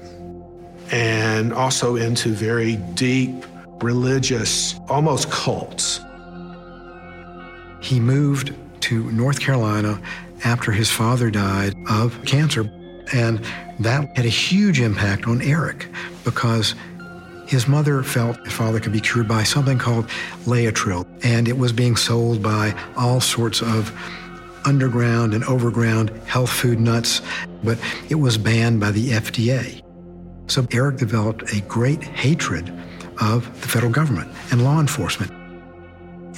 and 0.90 1.52
also 1.52 1.96
into 1.96 2.30
very 2.30 2.76
deep 2.94 3.44
religious, 3.82 4.74
almost 4.88 5.30
cults. 5.30 6.00
He 7.80 8.00
moved 8.00 8.54
to 8.82 9.10
North 9.12 9.40
Carolina 9.40 10.00
after 10.44 10.72
his 10.72 10.90
father 10.90 11.30
died 11.30 11.74
of 11.90 12.24
cancer, 12.24 12.70
and 13.12 13.44
that 13.80 14.16
had 14.16 14.26
a 14.26 14.30
huge 14.30 14.80
impact 14.80 15.26
on 15.26 15.40
Eric 15.42 15.88
because 16.24 16.74
his 17.46 17.66
mother 17.66 18.02
felt 18.02 18.38
his 18.44 18.52
father 18.52 18.78
could 18.78 18.92
be 18.92 19.00
cured 19.00 19.26
by 19.26 19.42
something 19.42 19.78
called 19.78 20.06
Laetrile, 20.44 21.06
and 21.24 21.48
it 21.48 21.56
was 21.56 21.72
being 21.72 21.96
sold 21.96 22.42
by 22.42 22.74
all 22.96 23.20
sorts 23.20 23.62
of 23.62 23.90
underground 24.66 25.32
and 25.32 25.42
overground 25.44 26.10
health 26.26 26.50
food 26.50 26.78
nuts, 26.78 27.22
but 27.64 27.78
it 28.10 28.16
was 28.16 28.36
banned 28.36 28.80
by 28.80 28.90
the 28.90 29.10
FDA. 29.10 29.82
So 30.46 30.66
Eric 30.72 30.98
developed 30.98 31.54
a 31.54 31.62
great 31.62 32.02
hatred 32.02 32.72
of 33.20 33.44
the 33.62 33.68
federal 33.68 33.92
government 33.92 34.30
and 34.50 34.62
law 34.62 34.78
enforcement. 34.78 35.32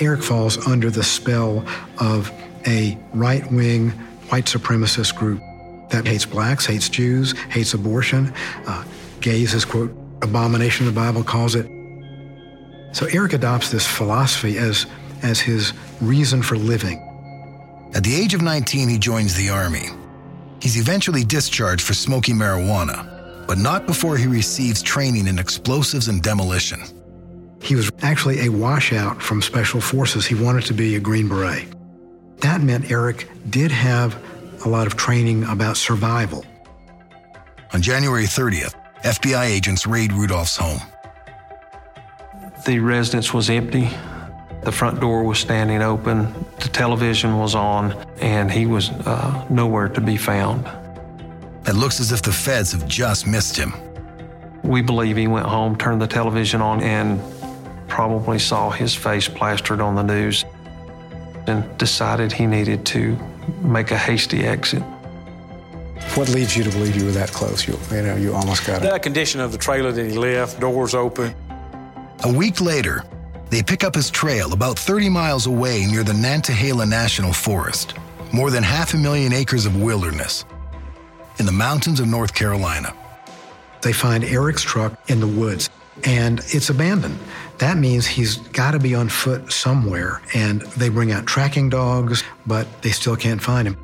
Eric 0.00 0.22
falls 0.22 0.64
under 0.66 0.90
the 0.90 1.02
spell 1.02 1.66
of 1.98 2.30
a 2.66 2.96
right 3.14 3.50
wing 3.50 3.90
white 4.30 4.46
supremacist 4.46 5.16
group 5.16 5.42
that 5.90 6.06
hates 6.06 6.26
blacks, 6.26 6.66
hates 6.66 6.88
Jews, 6.88 7.32
hates 7.50 7.74
abortion, 7.74 8.32
uh, 8.66 8.84
gays 9.20 9.54
is, 9.54 9.64
quote, 9.64 9.94
abomination, 10.22 10.86
the 10.86 10.92
Bible 10.92 11.22
calls 11.22 11.54
it. 11.54 11.66
So 12.92 13.06
Eric 13.06 13.34
adopts 13.34 13.70
this 13.70 13.86
philosophy 13.86 14.58
as, 14.58 14.86
as 15.22 15.40
his 15.40 15.72
reason 16.00 16.42
for 16.42 16.56
living. 16.56 17.06
At 17.94 18.04
the 18.04 18.14
age 18.14 18.34
of 18.34 18.42
19, 18.42 18.88
he 18.88 18.98
joins 18.98 19.34
the 19.34 19.50
Army. 19.50 19.88
He's 20.60 20.76
eventually 20.76 21.24
discharged 21.24 21.82
for 21.82 21.94
smoking 21.94 22.36
marijuana, 22.36 23.46
but 23.46 23.58
not 23.58 23.86
before 23.86 24.16
he 24.16 24.26
receives 24.26 24.82
training 24.82 25.26
in 25.26 25.38
explosives 25.38 26.08
and 26.08 26.22
demolition. 26.22 26.80
He 27.62 27.74
was 27.74 27.90
actually 28.02 28.46
a 28.46 28.48
washout 28.48 29.20
from 29.22 29.42
Special 29.42 29.80
Forces. 29.80 30.26
He 30.26 30.34
wanted 30.34 30.64
to 30.66 30.74
be 30.74 30.96
a 30.96 31.00
Green 31.00 31.28
Beret. 31.28 31.68
That 32.38 32.62
meant 32.62 32.90
Eric 32.90 33.28
did 33.50 33.70
have 33.70 34.22
a 34.64 34.68
lot 34.68 34.86
of 34.86 34.96
training 34.96 35.44
about 35.44 35.76
survival. 35.76 36.44
On 37.72 37.80
January 37.80 38.24
30th, 38.24 38.74
FBI 39.02 39.46
agents 39.46 39.86
raid 39.86 40.12
Rudolph's 40.12 40.56
home. 40.56 40.80
The 42.66 42.78
residence 42.78 43.32
was 43.32 43.48
empty. 43.48 43.88
The 44.62 44.72
front 44.72 45.00
door 45.00 45.24
was 45.24 45.38
standing 45.38 45.80
open, 45.80 46.34
the 46.58 46.68
television 46.68 47.38
was 47.38 47.54
on, 47.54 47.92
and 48.18 48.50
he 48.50 48.66
was 48.66 48.90
uh, 48.90 49.46
nowhere 49.48 49.88
to 49.88 50.02
be 50.02 50.18
found. 50.18 50.68
It 51.66 51.74
looks 51.74 51.98
as 51.98 52.12
if 52.12 52.20
the 52.20 52.32
feds 52.32 52.72
have 52.72 52.86
just 52.86 53.26
missed 53.26 53.56
him. 53.56 53.72
We 54.62 54.82
believe 54.82 55.16
he 55.16 55.28
went 55.28 55.46
home, 55.46 55.76
turned 55.76 56.02
the 56.02 56.06
television 56.06 56.60
on, 56.60 56.82
and 56.82 57.22
probably 57.88 58.38
saw 58.38 58.70
his 58.70 58.94
face 58.94 59.28
plastered 59.28 59.80
on 59.80 59.94
the 59.94 60.02
news 60.02 60.44
and 61.46 61.78
decided 61.78 62.30
he 62.30 62.46
needed 62.46 62.84
to 62.86 63.18
make 63.62 63.90
a 63.90 63.98
hasty 63.98 64.40
exit. 64.44 64.82
What 66.14 66.28
leads 66.28 66.56
you 66.56 66.64
to 66.64 66.70
believe 66.70 66.96
you 66.96 67.04
were 67.04 67.12
that 67.12 67.30
close? 67.30 67.66
You, 67.66 67.78
you 67.92 68.02
know, 68.02 68.16
you 68.16 68.34
almost 68.34 68.66
got 68.66 68.82
it. 68.82 68.90
The 68.90 68.98
condition 68.98 69.40
of 69.40 69.52
the 69.52 69.58
trailer 69.58 69.92
that 69.92 70.10
he 70.10 70.16
left, 70.16 70.58
doors 70.58 70.94
open. 70.94 71.34
A 72.24 72.32
week 72.32 72.60
later, 72.60 73.04
they 73.50 73.62
pick 73.62 73.84
up 73.84 73.94
his 73.94 74.10
trail 74.10 74.52
about 74.52 74.78
30 74.78 75.08
miles 75.08 75.46
away 75.46 75.86
near 75.86 76.02
the 76.02 76.12
Nantahala 76.12 76.88
National 76.88 77.32
Forest, 77.32 77.94
more 78.32 78.50
than 78.50 78.62
half 78.62 78.94
a 78.94 78.96
million 78.96 79.32
acres 79.32 79.66
of 79.66 79.80
wilderness, 79.80 80.44
in 81.38 81.46
the 81.46 81.52
mountains 81.52 82.00
of 82.00 82.06
North 82.06 82.34
Carolina. 82.34 82.94
They 83.82 83.92
find 83.92 84.24
Eric's 84.24 84.62
truck 84.62 85.00
in 85.08 85.20
the 85.20 85.26
woods, 85.26 85.70
and 86.04 86.40
it's 86.48 86.70
abandoned. 86.70 87.18
That 87.60 87.76
means 87.76 88.06
he's 88.06 88.38
got 88.38 88.70
to 88.70 88.78
be 88.78 88.94
on 88.94 89.10
foot 89.10 89.52
somewhere, 89.52 90.22
and 90.34 90.62
they 90.62 90.88
bring 90.88 91.12
out 91.12 91.26
tracking 91.26 91.68
dogs, 91.68 92.24
but 92.46 92.66
they 92.80 92.90
still 92.90 93.16
can't 93.16 93.42
find 93.42 93.68
him. 93.68 93.76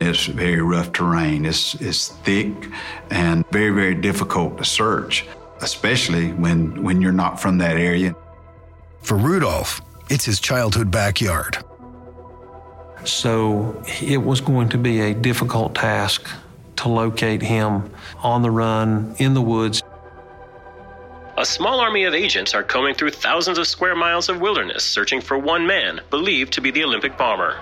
It's 0.00 0.26
very 0.26 0.60
rough 0.60 0.92
terrain. 0.92 1.44
It's, 1.44 1.74
it's 1.76 2.08
thick 2.08 2.52
and 3.10 3.46
very, 3.50 3.70
very 3.70 3.94
difficult 3.94 4.58
to 4.58 4.64
search, 4.64 5.24
especially 5.60 6.32
when, 6.32 6.82
when 6.82 7.00
you're 7.00 7.12
not 7.12 7.40
from 7.40 7.58
that 7.58 7.76
area. 7.76 8.16
For 9.02 9.16
Rudolph, 9.16 9.80
it's 10.10 10.24
his 10.24 10.40
childhood 10.40 10.90
backyard. 10.90 11.58
So 13.04 13.80
it 14.02 14.18
was 14.18 14.40
going 14.40 14.68
to 14.70 14.78
be 14.78 15.00
a 15.00 15.14
difficult 15.14 15.76
task 15.76 16.28
to 16.76 16.88
locate 16.88 17.42
him 17.42 17.90
on 18.18 18.42
the 18.42 18.50
run 18.50 19.14
in 19.18 19.34
the 19.34 19.42
woods. 19.42 19.80
A 21.38 21.46
small 21.46 21.78
army 21.78 22.02
of 22.02 22.14
agents 22.14 22.52
are 22.52 22.64
combing 22.64 22.96
through 22.96 23.12
thousands 23.12 23.58
of 23.58 23.68
square 23.68 23.94
miles 23.94 24.28
of 24.28 24.40
wilderness 24.40 24.82
searching 24.82 25.20
for 25.20 25.38
one 25.38 25.68
man 25.68 26.00
believed 26.10 26.52
to 26.54 26.60
be 26.60 26.72
the 26.72 26.82
Olympic 26.82 27.16
bomber. 27.16 27.56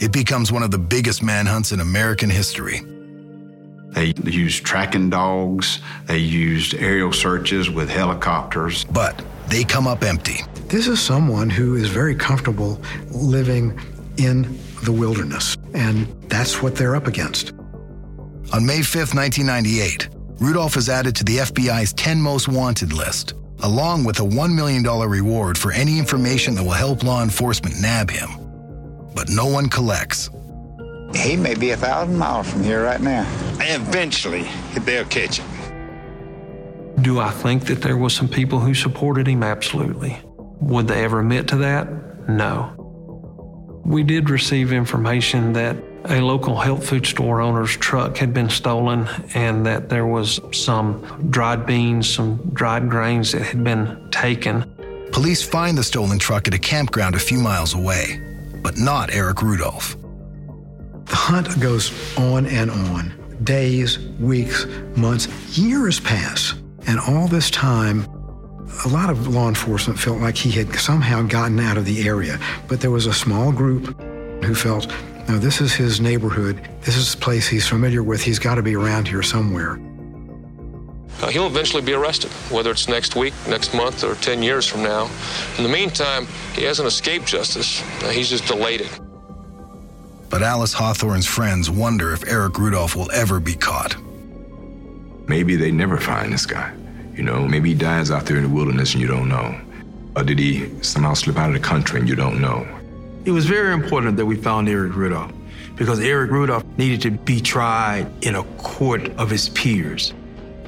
It 0.00 0.12
becomes 0.12 0.52
one 0.52 0.62
of 0.62 0.70
the 0.70 0.78
biggest 0.78 1.24
manhunts 1.24 1.72
in 1.72 1.80
American 1.80 2.30
history. 2.30 2.82
They 3.88 4.12
used 4.30 4.64
tracking 4.64 5.10
dogs, 5.10 5.80
they 6.06 6.18
used 6.18 6.74
aerial 6.74 7.12
searches 7.12 7.68
with 7.68 7.90
helicopters. 7.90 8.84
But 8.84 9.20
they 9.48 9.64
come 9.64 9.88
up 9.88 10.04
empty. 10.04 10.38
This 10.68 10.86
is 10.86 11.00
someone 11.00 11.50
who 11.50 11.74
is 11.74 11.88
very 11.88 12.14
comfortable 12.14 12.80
living 13.10 13.76
in 14.18 14.56
the 14.84 14.92
wilderness, 14.92 15.56
and 15.74 16.06
that's 16.30 16.62
what 16.62 16.76
they're 16.76 16.94
up 16.94 17.08
against. 17.08 17.50
On 18.52 18.64
May 18.64 18.82
5th, 18.82 19.16
1998, 19.16 20.10
Rudolph 20.44 20.76
is 20.76 20.90
added 20.90 21.16
to 21.16 21.24
the 21.24 21.38
FBI's 21.38 21.94
10 21.94 22.20
most 22.20 22.48
wanted 22.48 22.92
list, 22.92 23.32
along 23.62 24.04
with 24.04 24.20
a 24.20 24.22
$1 24.22 24.54
million 24.54 24.82
reward 24.82 25.56
for 25.56 25.72
any 25.72 25.98
information 25.98 26.54
that 26.54 26.62
will 26.62 26.72
help 26.72 27.02
law 27.02 27.22
enforcement 27.22 27.80
nab 27.80 28.10
him. 28.10 28.28
But 29.14 29.30
no 29.30 29.46
one 29.46 29.70
collects. 29.70 30.28
He 31.14 31.38
may 31.38 31.54
be 31.54 31.70
a 31.70 31.78
thousand 31.78 32.18
miles 32.18 32.50
from 32.50 32.62
here 32.62 32.84
right 32.84 33.00
now. 33.00 33.26
Eventually, 33.58 34.46
they'll 34.80 35.06
catch 35.06 35.38
him. 35.38 35.48
Do 37.00 37.20
I 37.20 37.30
think 37.30 37.64
that 37.64 37.80
there 37.80 37.96
was 37.96 38.14
some 38.14 38.28
people 38.28 38.60
who 38.60 38.74
supported 38.74 39.26
him? 39.26 39.42
Absolutely. 39.42 40.20
Would 40.60 40.88
they 40.88 41.04
ever 41.04 41.20
admit 41.20 41.48
to 41.48 41.56
that? 41.56 41.88
No. 42.28 43.80
We 43.82 44.02
did 44.02 44.28
receive 44.28 44.74
information 44.74 45.54
that 45.54 45.78
a 46.06 46.20
local 46.20 46.56
health 46.56 46.86
food 46.86 47.06
store 47.06 47.40
owner's 47.40 47.76
truck 47.76 48.16
had 48.16 48.34
been 48.34 48.50
stolen 48.50 49.08
and 49.34 49.64
that 49.66 49.88
there 49.88 50.06
was 50.06 50.40
some 50.52 51.28
dried 51.30 51.64
beans, 51.66 52.08
some 52.08 52.36
dried 52.52 52.88
grains 52.90 53.32
that 53.32 53.42
had 53.42 53.64
been 53.64 54.10
taken. 54.10 54.70
Police 55.12 55.42
find 55.42 55.78
the 55.78 55.84
stolen 55.84 56.18
truck 56.18 56.48
at 56.48 56.54
a 56.54 56.58
campground 56.58 57.14
a 57.14 57.18
few 57.18 57.38
miles 57.38 57.74
away. 57.74 58.20
but 58.64 58.78
not 58.78 59.12
Eric 59.12 59.42
Rudolph. 59.42 59.94
The 61.04 61.16
hunt 61.16 61.60
goes 61.60 61.92
on 62.16 62.46
and 62.46 62.70
on. 62.70 63.12
Days, 63.44 63.98
weeks, 64.18 64.66
months, 64.96 65.28
years 65.56 66.00
pass. 66.00 66.54
And 66.86 66.98
all 66.98 67.28
this 67.28 67.50
time, 67.50 68.06
a 68.86 68.88
lot 68.88 69.10
of 69.10 69.28
law 69.28 69.48
enforcement 69.48 69.98
felt 70.00 70.18
like 70.20 70.36
he 70.36 70.50
had 70.50 70.74
somehow 70.76 71.22
gotten 71.22 71.60
out 71.60 71.76
of 71.76 71.84
the 71.84 72.08
area. 72.08 72.40
But 72.68 72.80
there 72.80 72.90
was 72.90 73.04
a 73.06 73.12
small 73.12 73.52
group 73.52 74.00
who 74.42 74.54
felt, 74.54 74.90
no, 75.28 75.38
this 75.38 75.60
is 75.60 75.72
his 75.72 76.00
neighborhood. 76.00 76.60
This 76.82 76.96
is 76.96 77.14
a 77.14 77.16
place 77.16 77.48
he's 77.48 77.66
familiar 77.66 78.02
with. 78.02 78.22
He's 78.22 78.38
got 78.38 78.56
to 78.56 78.62
be 78.62 78.76
around 78.76 79.08
here 79.08 79.22
somewhere. 79.22 79.80
Uh, 81.22 81.28
he'll 81.28 81.46
eventually 81.46 81.82
be 81.82 81.94
arrested, 81.94 82.30
whether 82.50 82.70
it's 82.70 82.88
next 82.88 83.16
week, 83.16 83.32
next 83.48 83.72
month, 83.72 84.04
or 84.04 84.14
10 84.16 84.42
years 84.42 84.66
from 84.66 84.82
now. 84.82 85.08
In 85.56 85.62
the 85.62 85.70
meantime, 85.70 86.26
he 86.54 86.64
hasn't 86.64 86.86
escaped 86.86 87.26
justice. 87.26 87.82
Uh, 88.02 88.10
he's 88.10 88.28
just 88.28 88.46
delayed 88.46 88.82
it. 88.82 89.00
But 90.28 90.42
Alice 90.42 90.72
Hawthorne's 90.72 91.26
friends 91.26 91.70
wonder 91.70 92.12
if 92.12 92.26
Eric 92.26 92.58
Rudolph 92.58 92.96
will 92.96 93.10
ever 93.12 93.40
be 93.40 93.54
caught. 93.54 93.96
Maybe 95.28 95.56
they 95.56 95.70
never 95.70 95.98
find 95.98 96.32
this 96.32 96.44
guy. 96.44 96.74
You 97.14 97.22
know, 97.22 97.46
maybe 97.46 97.70
he 97.70 97.74
dies 97.74 98.10
out 98.10 98.26
there 98.26 98.36
in 98.36 98.42
the 98.42 98.48
wilderness 98.48 98.92
and 98.92 99.00
you 99.00 99.06
don't 99.06 99.28
know. 99.28 99.58
Or 100.16 100.24
did 100.24 100.38
he 100.38 100.68
somehow 100.82 101.14
slip 101.14 101.38
out 101.38 101.48
of 101.48 101.54
the 101.54 101.60
country 101.60 102.00
and 102.00 102.08
you 102.08 102.16
don't 102.16 102.40
know? 102.40 102.66
It 103.24 103.30
was 103.30 103.46
very 103.46 103.72
important 103.72 104.18
that 104.18 104.26
we 104.26 104.36
found 104.36 104.68
Eric 104.68 104.94
Rudolph 104.94 105.32
because 105.76 105.98
Eric 105.98 106.30
Rudolph 106.30 106.64
needed 106.76 107.00
to 107.02 107.10
be 107.10 107.40
tried 107.40 108.06
in 108.22 108.34
a 108.34 108.42
court 108.58 109.08
of 109.16 109.30
his 109.30 109.48
peers 109.48 110.12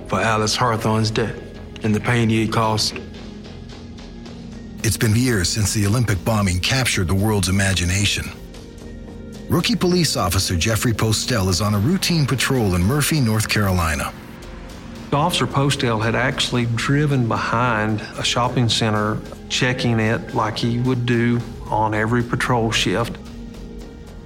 for 0.06 0.20
Alice 0.20 0.56
Hawthorne's 0.56 1.10
death 1.10 1.38
and 1.84 1.94
the 1.94 2.00
pain 2.00 2.30
he 2.30 2.46
had 2.46 2.54
caused. 2.54 2.98
It's 4.82 4.96
been 4.96 5.14
years 5.14 5.50
since 5.50 5.74
the 5.74 5.86
Olympic 5.86 6.24
bombing 6.24 6.60
captured 6.60 7.08
the 7.08 7.14
world's 7.14 7.50
imagination. 7.50 8.24
Rookie 9.50 9.76
police 9.76 10.16
officer 10.16 10.56
Jeffrey 10.56 10.94
Postell 10.94 11.48
is 11.48 11.60
on 11.60 11.74
a 11.74 11.78
routine 11.78 12.24
patrol 12.24 12.74
in 12.74 12.82
Murphy, 12.82 13.20
North 13.20 13.50
Carolina. 13.50 14.14
Officer 15.12 15.46
Postell 15.46 16.02
had 16.02 16.14
actually 16.14 16.66
driven 16.74 17.28
behind 17.28 18.00
a 18.18 18.24
shopping 18.24 18.68
center, 18.68 19.18
checking 19.48 20.00
it 20.00 20.34
like 20.34 20.56
he 20.58 20.78
would 20.80 21.04
do 21.04 21.40
on 21.68 21.94
every 21.94 22.22
patrol 22.22 22.70
shift. 22.70 23.16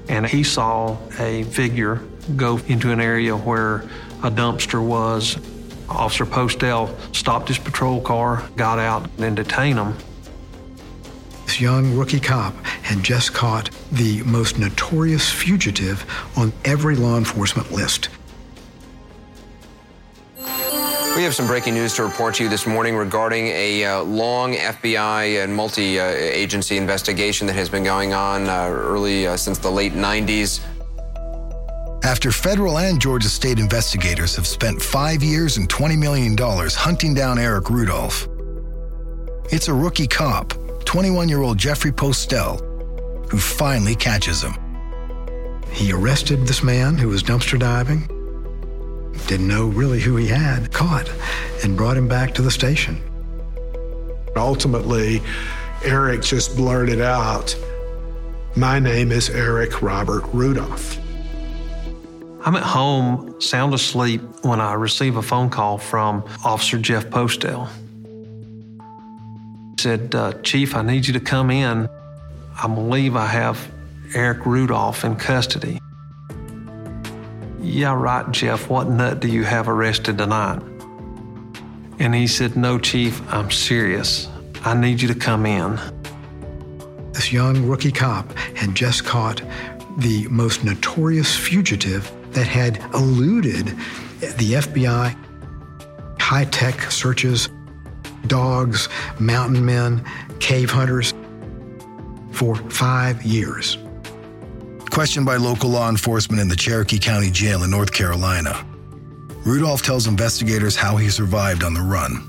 And 0.09 0.27
he 0.27 0.43
saw 0.43 0.99
a 1.19 1.45
figure 1.45 2.03
go 2.37 2.59
into 2.67 2.93
an 2.93 3.01
area 3.01 3.37
where 3.37 3.77
a 4.23 4.31
dumpster 4.31 4.85
was. 4.85 5.37
Officer 5.89 6.27
Postell 6.27 6.95
stopped 7.15 7.49
his 7.49 7.59
patrol 7.59 8.01
car, 8.01 8.49
got 8.57 8.79
out, 8.79 9.09
and 9.19 9.37
detained 9.37 9.79
him. 9.79 9.97
This 11.47 11.61
young 11.61 11.97
rookie 11.97 12.21
cop 12.21 12.55
had 12.65 13.03
just 13.03 13.35
caught 13.35 13.71
the 13.91 14.23
most 14.23 14.59
notorious 14.59 15.31
fugitive 15.31 16.05
on 16.37 16.53
every 16.65 16.95
law 16.95 17.17
enforcement 17.19 17.73
list. 17.73 18.09
We 21.17 21.25
have 21.25 21.35
some 21.35 21.49
breaking 21.49 21.75
news 21.75 21.95
to 21.95 22.05
report 22.05 22.37
to 22.37 22.45
you 22.45 22.49
this 22.49 22.67
morning 22.67 22.97
regarding 22.97 23.49
a 23.49 23.85
uh, 23.85 24.03
long 24.05 24.55
FBI 24.55 25.43
and 25.43 25.53
multi 25.53 25.99
uh, 25.99 26.07
agency 26.07 26.77
investigation 26.77 27.49
that 27.49 27.55
has 27.55 27.69
been 27.69 27.83
going 27.83 28.15
on 28.15 28.49
uh, 28.49 28.69
early 28.71 29.27
uh, 29.27 29.37
since 29.37 29.59
the 29.59 29.71
late 29.71 29.93
90s. 29.93 30.61
After 32.05 32.31
federal 32.31 32.79
and 32.79 33.01
Georgia 33.01 33.29
state 33.29 33.59
investigators 33.59 34.37
have 34.37 34.47
spent 34.47 34.81
five 34.81 35.23
years 35.23 35.57
and 35.57 35.69
$20 35.69 35.99
million 35.99 36.37
hunting 36.39 37.13
down 37.13 37.39
Eric 37.39 37.71
Rudolph, 37.71 38.29
it's 39.51 39.67
a 39.67 39.75
rookie 39.75 40.07
cop, 40.07 40.55
21 40.85 41.29
year 41.29 41.43
old 41.43 41.59
Jeffrey 41.59 41.93
Postell, 41.93 42.61
who 43.29 43.37
finally 43.37 43.97
catches 43.97 44.43
him. 44.43 44.55
He 45.73 45.93
arrested 45.93 46.47
this 46.47 46.63
man 46.63 46.97
who 46.97 47.09
was 47.09 47.23
dumpster 47.23 47.59
diving, 47.59 48.09
didn't 49.27 49.49
know 49.49 49.67
really 49.67 50.01
who 50.01 50.17
he 50.17 50.27
had 50.27 50.73
caught, 50.73 51.11
and 51.63 51.77
brought 51.77 51.97
him 51.97 52.09
back 52.09 52.35
to 52.35 52.43
the 52.43 52.51
station. 52.51 53.01
Ultimately, 54.37 55.23
Eric 55.85 56.23
just 56.23 56.57
blurted 56.57 57.01
out, 57.01 57.57
My 58.57 58.79
name 58.79 59.13
is 59.13 59.31
Eric 59.31 59.83
Robert 59.83 60.25
Rudolph. 60.33 60.99
I'm 62.45 62.57
at 62.57 62.63
home, 62.63 63.39
sound 63.41 63.75
asleep, 63.75 64.23
when 64.43 64.61
I 64.61 64.73
receive 64.73 65.17
a 65.17 65.23
phone 65.23 65.51
call 65.51 65.79
from 65.79 66.25
Officer 66.45 66.79
Jeff 66.79 67.07
Postell. 67.07 67.69
He 69.77 69.83
said, 69.83 70.15
uh, 70.15 70.33
Chief, 70.43 70.75
I 70.75 70.83
need 70.83 71.07
you 71.07 71.13
to 71.13 71.21
come 71.21 71.51
in. 71.51 71.89
I 72.63 72.67
believe 72.67 73.17
I 73.17 73.27
have 73.27 73.71
Eric 74.15 74.47
Rudolph 74.47 75.05
in 75.05 75.17
custody. 75.17 75.81
Yeah, 77.63 77.95
right, 77.95 78.31
Jeff. 78.31 78.71
What 78.71 78.89
nut 78.89 79.21
do 79.21 79.29
you 79.29 79.45
have 79.45 79.69
arrested 79.69 80.19
tonight? 80.19 80.63
And 81.99 82.15
he 82.15 82.27
said, 82.27 82.57
No, 82.57 82.79
Chief, 82.79 83.21
I'm 83.33 83.51
serious. 83.51 84.29
I 84.65 84.75
need 84.75 85.03
you 85.03 85.09
to 85.09 85.15
come 85.15 85.45
in. 85.45 85.79
This 87.13 87.33
young 87.33 87.67
rookie 87.67 87.93
cop 87.93 88.33
had 88.57 88.75
just 88.75 89.05
caught 89.05 89.43
the 89.99 90.27
most 90.29 90.65
notorious 90.65 91.37
fugitive 91.37 92.11
that 92.33 92.47
had 92.47 92.79
eluded 92.95 93.67
the 94.21 94.55
FBI, 94.55 95.17
high 96.19 96.45
tech 96.47 96.91
searches, 96.91 97.51
dogs, 98.27 98.89
mountain 99.19 99.65
men, 99.65 100.03
cave 100.39 100.71
hunters 100.71 101.13
for 102.33 102.57
five 102.57 103.23
years. 103.23 103.77
Questioned 104.91 105.25
by 105.25 105.37
local 105.37 105.71
law 105.71 105.89
enforcement 105.89 106.43
in 106.43 106.49
the 106.49 106.57
Cherokee 106.57 106.99
County 106.99 107.31
Jail 107.31 107.63
in 107.63 107.71
North 107.71 107.93
Carolina, 107.93 108.67
Rudolph 109.45 109.83
tells 109.83 110.09
investigators 110.09 110.75
how 110.75 110.97
he 110.97 111.09
survived 111.09 111.63
on 111.63 111.75
the 111.75 111.81
run. 111.81 112.29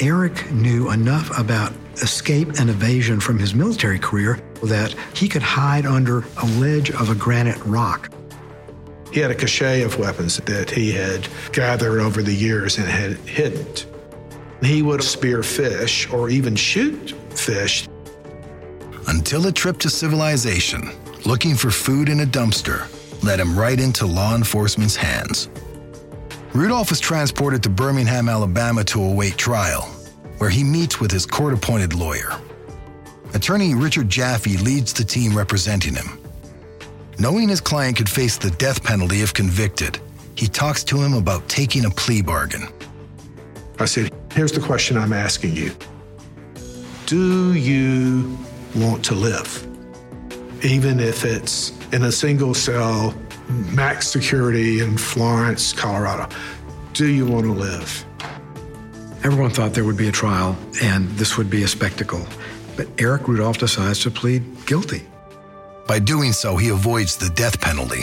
Eric 0.00 0.52
knew 0.52 0.90
enough 0.90 1.36
about 1.38 1.72
escape 2.02 2.60
and 2.60 2.68
evasion 2.68 3.18
from 3.18 3.38
his 3.38 3.54
military 3.54 3.98
career 3.98 4.38
that 4.62 4.94
he 5.14 5.26
could 5.26 5.42
hide 5.42 5.86
under 5.86 6.22
a 6.42 6.46
ledge 6.58 6.90
of 6.90 7.08
a 7.08 7.14
granite 7.14 7.64
rock. 7.64 8.12
He 9.10 9.20
had 9.20 9.30
a 9.30 9.34
cache 9.34 9.82
of 9.82 9.98
weapons 9.98 10.36
that 10.36 10.70
he 10.70 10.92
had 10.92 11.26
gathered 11.52 12.00
over 12.00 12.22
the 12.22 12.34
years 12.34 12.76
and 12.76 12.86
had 12.86 13.16
hidden. 13.20 13.66
He 14.62 14.82
would 14.82 15.02
spear 15.02 15.42
fish 15.42 16.10
or 16.10 16.28
even 16.28 16.54
shoot 16.56 17.12
fish. 17.30 17.88
Until 19.08 19.46
a 19.46 19.52
trip 19.52 19.78
to 19.78 19.88
civilization, 19.88 20.90
looking 21.26 21.56
for 21.56 21.70
food 21.70 22.08
in 22.08 22.20
a 22.20 22.24
dumpster, 22.24 22.86
led 23.24 23.40
him 23.40 23.58
right 23.58 23.80
into 23.80 24.06
law 24.06 24.36
enforcement's 24.36 24.94
hands. 24.94 25.50
Rudolph 26.54 26.92
is 26.92 27.00
transported 27.00 27.62
to 27.64 27.68
Birmingham, 27.68 28.28
Alabama 28.28 28.84
to 28.84 29.02
await 29.02 29.36
trial, 29.36 29.82
where 30.38 30.48
he 30.48 30.62
meets 30.62 31.00
with 31.00 31.10
his 31.10 31.26
court 31.26 31.52
appointed 31.52 31.94
lawyer. 31.94 32.30
Attorney 33.34 33.74
Richard 33.74 34.08
Jaffe 34.08 34.56
leads 34.58 34.92
the 34.92 35.04
team 35.04 35.36
representing 35.36 35.94
him. 35.94 36.18
Knowing 37.18 37.48
his 37.48 37.60
client 37.60 37.96
could 37.96 38.08
face 38.08 38.38
the 38.38 38.50
death 38.52 38.82
penalty 38.84 39.20
if 39.20 39.34
convicted, 39.34 39.98
he 40.36 40.46
talks 40.46 40.84
to 40.84 41.02
him 41.02 41.14
about 41.14 41.46
taking 41.48 41.86
a 41.86 41.90
plea 41.90 42.22
bargain. 42.22 42.68
I 43.80 43.86
said, 43.86 44.12
Here's 44.32 44.52
the 44.52 44.60
question 44.60 44.96
I'm 44.96 45.12
asking 45.12 45.56
you 45.56 45.72
Do 47.06 47.54
you 47.54 48.38
want 48.76 49.04
to 49.06 49.14
live? 49.14 49.65
Even 50.66 50.98
if 50.98 51.24
it's 51.24 51.72
in 51.92 52.02
a 52.02 52.10
single 52.10 52.52
cell, 52.52 53.14
max 53.70 54.08
security 54.08 54.80
in 54.80 54.98
Florence, 54.98 55.72
Colorado. 55.72 56.28
Do 56.92 57.06
you 57.06 57.24
want 57.24 57.44
to 57.46 57.52
live? 57.52 58.04
Everyone 59.22 59.50
thought 59.50 59.74
there 59.74 59.84
would 59.84 59.96
be 59.96 60.08
a 60.08 60.12
trial 60.12 60.58
and 60.82 61.08
this 61.10 61.38
would 61.38 61.48
be 61.48 61.62
a 61.62 61.68
spectacle. 61.68 62.26
But 62.76 62.88
Eric 62.98 63.28
Rudolph 63.28 63.58
decides 63.58 64.00
to 64.00 64.10
plead 64.10 64.42
guilty. 64.66 65.06
By 65.86 66.00
doing 66.00 66.32
so, 66.32 66.56
he 66.56 66.70
avoids 66.70 67.16
the 67.16 67.30
death 67.30 67.60
penalty. 67.60 68.02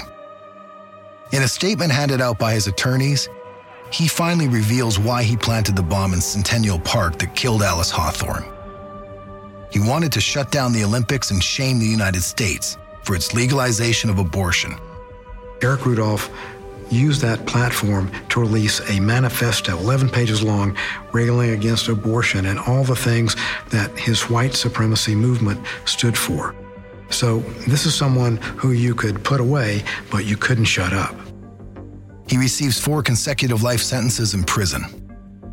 In 1.34 1.44
a 1.44 1.50
statement 1.50 1.92
handed 1.92 2.22
out 2.22 2.40
by 2.40 2.54
his 2.54 2.68
attorneys, 2.68 3.28
he 3.92 4.08
finally 4.08 4.48
reveals 4.48 4.98
why 4.98 5.24
he 5.24 5.36
planted 5.36 5.76
the 5.76 5.84
bomb 5.84 6.14
in 6.14 6.22
Centennial 6.22 6.80
Park 6.80 7.20
that 7.20 7.36
killed 7.36 7.62
Alice 7.62 7.92
Hawthorne. 7.92 8.53
He 9.74 9.80
wanted 9.80 10.12
to 10.12 10.22
shut 10.22 10.52
down 10.52 10.72
the 10.72 10.84
Olympics 10.84 11.32
and 11.32 11.44
shame 11.44 11.80
the 11.80 11.86
United 11.88 12.22
States 12.22 12.78
for 13.02 13.16
its 13.16 13.34
legalization 13.34 14.12
of 14.12 14.20
abortion. 14.20 14.78
Eric 15.64 15.88
Rudolph 15.88 16.30
used 16.92 17.22
that 17.22 17.44
platform 17.48 18.12
to 18.30 18.40
release 18.40 18.88
a 18.92 19.00
manifesto, 19.00 19.76
11 19.80 20.10
pages 20.10 20.44
long, 20.44 20.78
railing 21.12 21.50
against 21.52 21.88
abortion 21.88 22.46
and 22.46 22.60
all 22.60 22.84
the 22.84 22.96
things 22.96 23.36
that 23.72 23.90
his 23.98 24.30
white 24.30 24.54
supremacy 24.54 25.16
movement 25.16 25.60
stood 25.86 26.16
for. 26.16 26.54
So, 27.10 27.40
this 27.68 27.88
is 27.88 27.96
someone 27.96 28.38
who 28.38 28.74
you 28.74 28.94
could 28.94 29.24
put 29.24 29.40
away, 29.42 29.84
but 30.12 30.26
you 30.26 30.38
couldn't 30.38 30.66
shut 30.66 30.94
up. 30.94 31.16
He 32.28 32.38
receives 32.38 32.80
four 32.80 33.02
consecutive 33.02 33.64
life 33.64 33.82
sentences 33.82 34.36
in 34.36 34.44
prison. 34.44 34.84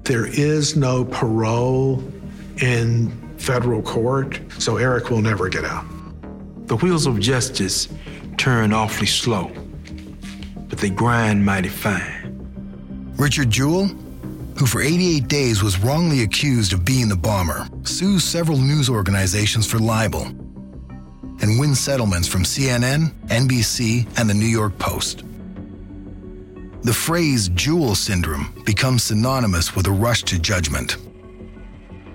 There 0.05 0.27
is 0.27 0.77
no 0.77 1.07
parole 1.07 2.05
in 2.59 3.30
federal 3.41 3.83
court, 3.83 4.41
so 4.59 4.77
Eric 4.77 5.11
will 5.11 5.23
never 5.23 5.49
get 5.49 5.65
out. 5.65 5.85
The 6.67 6.77
wheels 6.77 7.07
of 7.07 7.19
justice 7.19 7.89
turn 8.37 8.73
awfully 8.73 9.07
slow, 9.07 9.51
but 10.69 10.79
they 10.79 10.91
grind 10.91 11.45
mighty 11.45 11.69
fine. 11.69 12.21
Richard 13.17 13.51
Jewell, 13.51 13.87
who 14.57 14.67
for 14.67 14.81
88 14.81 15.27
days 15.27 15.63
was 15.63 15.79
wrongly 15.79 16.23
accused 16.23 16.73
of 16.73 16.85
being 16.85 17.09
the 17.09 17.17
bomber, 17.17 17.67
sues 17.83 18.25
several 18.25 18.59
news 18.59 18.89
organizations 18.89 19.67
for 19.67 19.79
libel 19.79 20.27
and 21.43 21.59
wins 21.59 21.81
settlements 21.81 22.29
from 22.29 22.45
CNN, 22.45 23.11
NBC, 23.29 24.07
and 24.19 24.29
the 24.29 24.35
New 24.35 24.47
York 24.47 24.79
Post. 24.79 25.25
The 26.83 26.93
phrase 26.93 27.49
Jewell 27.51 27.95
syndrome 27.95 28.63
becomes 28.65 29.05
synonymous 29.05 29.75
with 29.75 29.87
a 29.87 29.91
rush 29.91 30.23
to 30.25 30.39
judgment. 30.39 30.97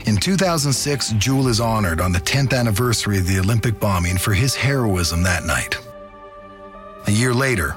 In 0.06 0.18
2006, 0.18 1.14
Jewell 1.14 1.48
is 1.48 1.60
honored 1.60 2.00
on 2.00 2.12
the 2.12 2.20
10th 2.20 2.54
anniversary 2.56 3.18
of 3.18 3.26
the 3.26 3.40
Olympic 3.40 3.80
bombing 3.80 4.20
for 4.20 4.36
his 4.36 4.54
heroism 4.54 5.24
that 5.24 5.46
night. 5.46 5.80
A 7.08 7.12
year 7.12 7.34
later, 7.34 7.76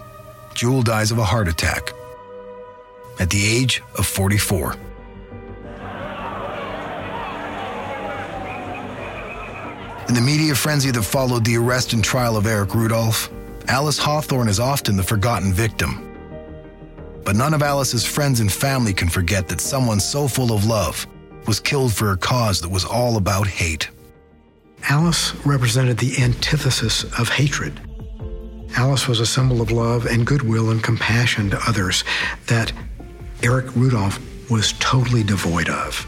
Jewell 0.52 0.82
dies 0.82 1.10
of 1.10 1.16
a 1.16 1.24
heart 1.24 1.48
attack 1.48 1.90
at 3.18 3.30
the 3.30 3.42
age 3.42 3.82
of 3.96 4.06
44. 4.06 4.74
In 10.08 10.14
the 10.14 10.20
media 10.20 10.54
frenzy 10.54 10.90
that 10.90 11.02
followed 11.02 11.46
the 11.46 11.56
arrest 11.56 11.94
and 11.94 12.04
trial 12.04 12.36
of 12.36 12.46
Eric 12.46 12.74
Rudolph, 12.74 13.30
Alice 13.68 13.98
Hawthorne 13.98 14.48
is 14.48 14.60
often 14.60 14.98
the 14.98 15.02
forgotten 15.02 15.50
victim. 15.50 16.04
But 17.24 17.36
none 17.36 17.54
of 17.54 17.62
Alice's 17.62 18.04
friends 18.04 18.40
and 18.40 18.52
family 18.52 18.92
can 18.92 19.08
forget 19.08 19.48
that 19.48 19.62
someone 19.62 19.98
so 19.98 20.28
full 20.28 20.52
of 20.52 20.66
love 20.66 21.06
was 21.48 21.58
killed 21.58 21.94
for 21.94 22.12
a 22.12 22.16
cause 22.16 22.60
that 22.60 22.68
was 22.68 22.84
all 22.84 23.16
about 23.16 23.46
hate. 23.46 23.88
Alice 24.90 25.34
represented 25.46 25.96
the 25.96 26.22
antithesis 26.22 27.04
of 27.18 27.30
hatred. 27.30 27.80
Alice 28.76 29.08
was 29.08 29.18
a 29.18 29.26
symbol 29.26 29.62
of 29.62 29.72
love 29.72 30.04
and 30.04 30.26
goodwill 30.26 30.70
and 30.70 30.84
compassion 30.84 31.48
to 31.48 31.58
others 31.66 32.04
that 32.48 32.70
Eric 33.42 33.74
Rudolph 33.74 34.20
was 34.50 34.74
totally 34.74 35.22
devoid 35.22 35.70
of. 35.70 36.06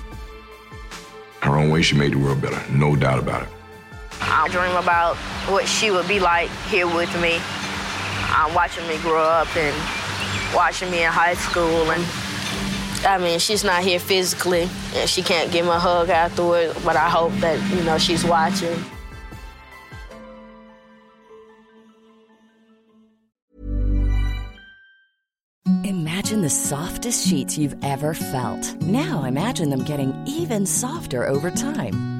Her 1.40 1.56
own 1.56 1.70
way, 1.70 1.80
she 1.80 1.96
made 1.96 2.12
the 2.12 2.18
world 2.18 2.42
better, 2.42 2.62
no 2.70 2.94
doubt 2.94 3.18
about 3.18 3.44
it. 3.44 3.48
I 4.20 4.46
dream 4.48 4.76
about 4.76 5.16
what 5.48 5.66
she 5.66 5.90
would 5.90 6.06
be 6.06 6.20
like 6.20 6.50
here 6.68 6.86
with 6.86 7.10
me. 7.18 7.38
I'm 8.28 8.54
watching 8.54 8.86
me 8.86 8.98
grow 8.98 9.24
up 9.24 9.48
and 9.56 9.74
watching 10.54 10.90
me 10.90 11.02
in 11.02 11.10
high 11.10 11.34
school. 11.34 11.90
And 11.90 12.04
I 13.04 13.18
mean, 13.18 13.38
she's 13.38 13.64
not 13.64 13.82
here 13.82 13.98
physically 13.98 14.68
and 14.94 15.08
she 15.08 15.22
can't 15.22 15.50
give 15.50 15.64
me 15.64 15.72
a 15.72 15.78
hug 15.78 16.10
afterward, 16.10 16.76
but 16.84 16.96
I 16.96 17.08
hope 17.08 17.32
that, 17.40 17.58
you 17.70 17.82
know, 17.84 17.98
she's 17.98 18.24
watching. 18.24 18.76
Imagine 25.84 26.42
the 26.42 26.50
softest 26.50 27.26
sheets 27.26 27.56
you've 27.56 27.76
ever 27.82 28.14
felt. 28.14 28.74
Now 28.82 29.24
imagine 29.24 29.70
them 29.70 29.84
getting 29.84 30.14
even 30.26 30.66
softer 30.66 31.26
over 31.26 31.50
time. 31.50 32.19